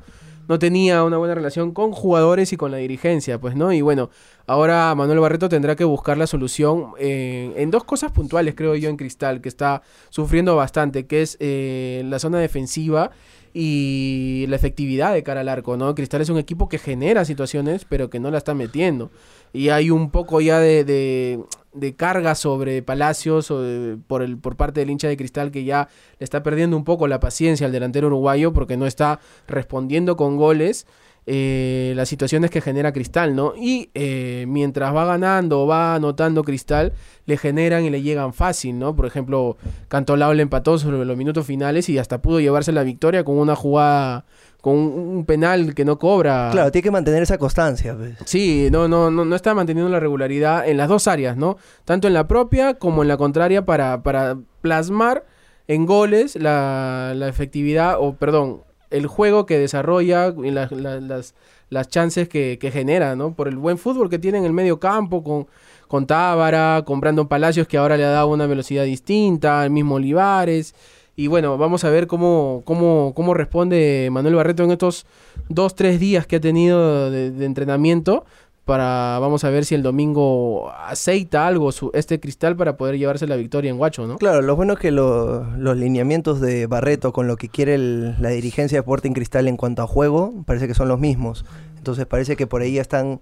no 0.47 0.59
tenía 0.59 1.03
una 1.03 1.17
buena 1.17 1.33
relación 1.33 1.71
con 1.71 1.91
jugadores 1.91 2.53
y 2.53 2.57
con 2.57 2.69
la 2.69 2.77
dirigencia, 2.77 3.39
pues, 3.39 3.55
¿no? 3.55 3.73
Y 3.73 3.81
bueno, 3.81 4.11
ahora 4.47 4.93
Manuel 4.95 5.19
Barreto 5.19 5.49
tendrá 5.49 5.75
que 5.75 5.83
buscar 5.83 6.17
la 6.17 6.27
solución 6.27 6.93
eh, 6.99 7.53
en 7.57 7.71
dos 7.71 7.83
cosas 7.83 8.11
puntuales, 8.11 8.55
creo 8.55 8.75
yo, 8.75 8.89
en 8.89 8.97
Cristal, 8.97 9.41
que 9.41 9.49
está 9.49 9.81
sufriendo 10.09 10.55
bastante, 10.55 11.05
que 11.05 11.21
es 11.21 11.37
eh, 11.39 12.03
la 12.05 12.19
zona 12.19 12.39
defensiva 12.39 13.11
y 13.57 14.45
la 14.49 14.57
efectividad 14.57 15.13
de 15.13 15.23
cara 15.23 15.39
al 15.39 15.47
arco, 15.47 15.77
¿no? 15.77 15.95
Cristal 15.95 16.19
es 16.19 16.29
un 16.29 16.37
equipo 16.37 16.67
que 16.67 16.77
genera 16.77 17.23
situaciones, 17.23 17.85
pero 17.85 18.09
que 18.09 18.19
no 18.19 18.29
la 18.29 18.37
está 18.37 18.53
metiendo. 18.53 19.11
Y 19.53 19.69
hay 19.69 19.89
un 19.89 20.11
poco 20.11 20.41
ya 20.41 20.59
de, 20.59 20.83
de, 20.83 21.95
carga 21.95 22.35
sobre 22.35 22.81
Palacios 22.81 23.51
o 23.51 23.63
por, 24.07 24.23
el, 24.23 24.37
por 24.37 24.57
parte 24.57 24.81
del 24.81 24.89
hincha 24.89 25.07
de 25.07 25.15
Cristal 25.15 25.51
que 25.51 25.63
ya 25.63 25.87
le 26.19 26.25
está 26.25 26.43
perdiendo 26.43 26.75
un 26.75 26.83
poco 26.83 27.07
la 27.07 27.21
paciencia 27.21 27.65
al 27.65 27.71
delantero 27.71 28.07
uruguayo 28.07 28.51
porque 28.51 28.75
no 28.75 28.85
está 28.87 29.21
respondiendo 29.47 30.17
con 30.17 30.35
goles 30.35 30.85
eh, 31.27 31.93
las 31.95 32.07
situaciones 32.07 32.51
que 32.51 32.61
genera 32.61 32.93
Cristal, 32.93 33.35
¿no? 33.35 33.53
Y 33.57 33.89
eh, 33.95 34.45
mientras 34.47 34.93
va 34.95 35.05
ganando 35.05 35.63
o 35.63 35.67
va 35.67 35.95
anotando 35.95 36.43
Cristal, 36.43 36.93
le 37.25 37.37
generan 37.37 37.83
y 37.83 37.89
le 37.89 38.03
llegan 38.03 38.33
fácil, 38.33 38.77
¿no? 38.77 38.95
Por 38.95 39.07
ejemplo, 39.07 39.57
Cantolao 39.87 40.33
le 40.35 40.43
empató 40.43 40.77
sobre 40.77 41.03
los 41.03 41.17
minutos 41.17 41.45
finales 41.45 41.89
y 41.89 41.97
hasta 41.97 42.21
pudo 42.21 42.39
llevarse 42.39 42.71
la 42.71 42.83
victoria 42.83 43.23
con 43.23 43.39
una 43.39 43.55
jugada, 43.55 44.25
con 44.61 44.75
un, 44.75 44.93
un 45.17 45.25
penal 45.25 45.73
que 45.73 45.83
no 45.83 45.97
cobra. 45.97 46.49
Claro, 46.51 46.71
tiene 46.71 46.83
que 46.83 46.91
mantener 46.91 47.23
esa 47.23 47.39
constancia. 47.39 47.95
pues. 47.95 48.15
Sí, 48.25 48.69
no, 48.71 48.87
no, 48.87 49.09
no, 49.09 49.25
no 49.25 49.35
está 49.35 49.55
manteniendo 49.55 49.89
la 49.91 49.99
regularidad 49.99 50.67
en 50.67 50.77
las 50.77 50.89
dos 50.89 51.07
áreas, 51.07 51.37
¿no? 51.37 51.57
Tanto 51.85 52.07
en 52.07 52.13
la 52.13 52.27
propia 52.27 52.75
como 52.75 53.01
en 53.01 53.07
la 53.07 53.17
contraria 53.17 53.65
para, 53.65 54.03
para 54.03 54.37
plasmar 54.61 55.25
en 55.67 55.87
goles 55.87 56.35
la, 56.35 57.13
la 57.15 57.27
efectividad, 57.27 57.95
o 57.99 58.15
perdón, 58.15 58.61
el 58.95 59.07
juego 59.07 59.45
que 59.45 59.57
desarrolla 59.59 60.33
y 60.43 60.51
la- 60.51 60.67
la- 60.71 60.99
las, 60.99 61.35
las 61.69 61.87
chances 61.89 62.29
que, 62.29 62.57
que 62.59 62.71
genera, 62.71 63.15
¿no? 63.15 63.33
Por 63.33 63.47
el 63.47 63.57
buen 63.57 63.77
fútbol 63.77 64.09
que 64.09 64.19
tiene 64.19 64.37
en 64.37 64.45
el 64.45 64.53
medio 64.53 64.79
campo 64.79 65.23
con, 65.23 65.47
con 65.87 66.05
Tábara, 66.07 66.83
con 66.85 66.99
Brandon 66.99 67.27
Palacios 67.27 67.67
que 67.67 67.77
ahora 67.77 67.97
le 67.97 68.05
ha 68.05 68.09
dado 68.09 68.27
una 68.27 68.45
velocidad 68.47 68.83
distinta, 68.85 69.63
el 69.65 69.71
mismo 69.71 69.95
Olivares. 69.95 70.75
Y 71.17 71.27
bueno, 71.27 71.57
vamos 71.57 71.83
a 71.85 71.89
ver 71.89 72.07
cómo, 72.07 72.61
cómo, 72.65 73.13
cómo 73.15 73.33
responde 73.33 74.09
Manuel 74.11 74.35
Barreto 74.35 74.63
en 74.63 74.71
estos 74.71 75.05
dos, 75.47 75.73
tres 75.73 75.97
días 75.99 76.27
que 76.27 76.35
ha 76.35 76.41
tenido 76.41 77.09
de 77.09 77.45
entrenamiento. 77.45 78.25
Para, 78.65 79.19
vamos 79.19 79.43
a 79.43 79.51
ver 79.51 79.63
si 79.63 79.75
el 79.75 79.83
domingo 79.83 80.71
aceita 80.71 81.45
algo 81.45 81.71
su, 81.71 81.91
este 81.93 82.19
cristal 82.19 82.55
para 82.55 82.77
poder 82.77 82.97
llevarse 82.97 83.27
la 83.27 83.35
victoria 83.35 83.69
en 83.69 83.77
Guacho, 83.77 84.07
¿no? 84.07 84.17
Claro, 84.17 84.41
lo 84.41 84.55
bueno 84.55 84.73
es 84.73 84.79
que 84.79 84.89
lo- 84.89 85.43
los 85.57 85.77
lineamientos 85.77 86.41
de 86.41 86.65
Barreto 86.65 87.13
con 87.13 87.27
lo 87.27 87.37
que 87.37 87.47
quiere 87.47 87.77
la 87.77 88.29
dirigencia 88.29 88.77
de 88.77 88.79
Sporting 88.79 89.11
Cristal 89.11 89.47
en 89.47 89.55
cuanto 89.55 89.83
a 89.83 89.87
juego, 89.87 90.33
parece 90.47 90.67
que 90.67 90.73
son 90.73 90.87
los 90.87 90.99
mismos. 90.99 91.45
Entonces 91.77 92.07
parece 92.07 92.35
que 92.35 92.47
por 92.47 92.63
ahí 92.63 92.73
ya 92.73 92.81
están, 92.81 93.19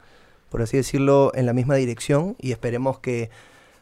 por 0.49 0.61
así 0.61 0.77
decirlo, 0.77 1.33
en 1.35 1.45
la 1.45 1.51
misma 1.51 1.75
dirección 1.75 2.37
y 2.39 2.51
esperemos 2.53 2.99
que 2.99 3.29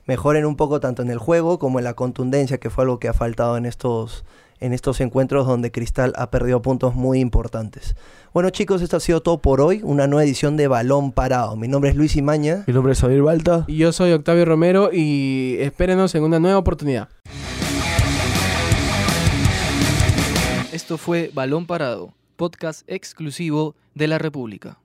mejoren 0.07 0.47
un 0.47 0.55
poco 0.55 0.79
tanto 0.79 1.03
en 1.03 1.11
el 1.11 1.19
juego 1.19 1.59
como 1.59 1.77
en 1.77 1.85
la 1.85 1.93
contundencia, 1.93 2.57
que 2.57 2.71
fue 2.71 2.85
algo 2.85 2.97
que 2.97 3.07
ha 3.07 3.13
faltado 3.13 3.55
en 3.55 3.67
estos, 3.67 4.25
en 4.61 4.73
estos 4.73 5.01
encuentros 5.01 5.45
donde 5.45 5.71
Cristal 5.71 6.13
ha 6.15 6.31
perdido 6.31 6.61
puntos 6.61 6.95
muy 6.95 7.19
importantes. 7.19 7.95
Bueno 8.33 8.49
chicos, 8.49 8.81
esto 8.81 8.95
ha 8.95 9.01
sido 9.01 9.21
todo 9.21 9.39
por 9.39 9.59
hoy, 9.59 9.81
una 9.83 10.07
nueva 10.07 10.23
edición 10.23 10.55
de 10.55 10.67
Balón 10.69 11.11
Parado. 11.11 11.57
Mi 11.57 11.67
nombre 11.67 11.89
es 11.89 11.97
Luis 11.97 12.15
Imaña. 12.15 12.63
Mi 12.67 12.73
nombre 12.73 12.93
es 12.93 12.99
Samir 12.99 13.21
Balta. 13.21 13.65
Y 13.67 13.77
yo 13.77 13.91
soy 13.91 14.13
Octavio 14.13 14.45
Romero 14.45 14.91
y 14.93 15.57
espérenos 15.59 16.15
en 16.15 16.23
una 16.23 16.39
nueva 16.39 16.57
oportunidad. 16.57 17.09
Esto 20.71 20.97
fue 20.97 21.31
Balón 21.33 21.65
Parado, 21.65 22.13
podcast 22.37 22.83
exclusivo 22.87 23.75
de 23.93 24.07
la 24.07 24.17
República. 24.17 24.81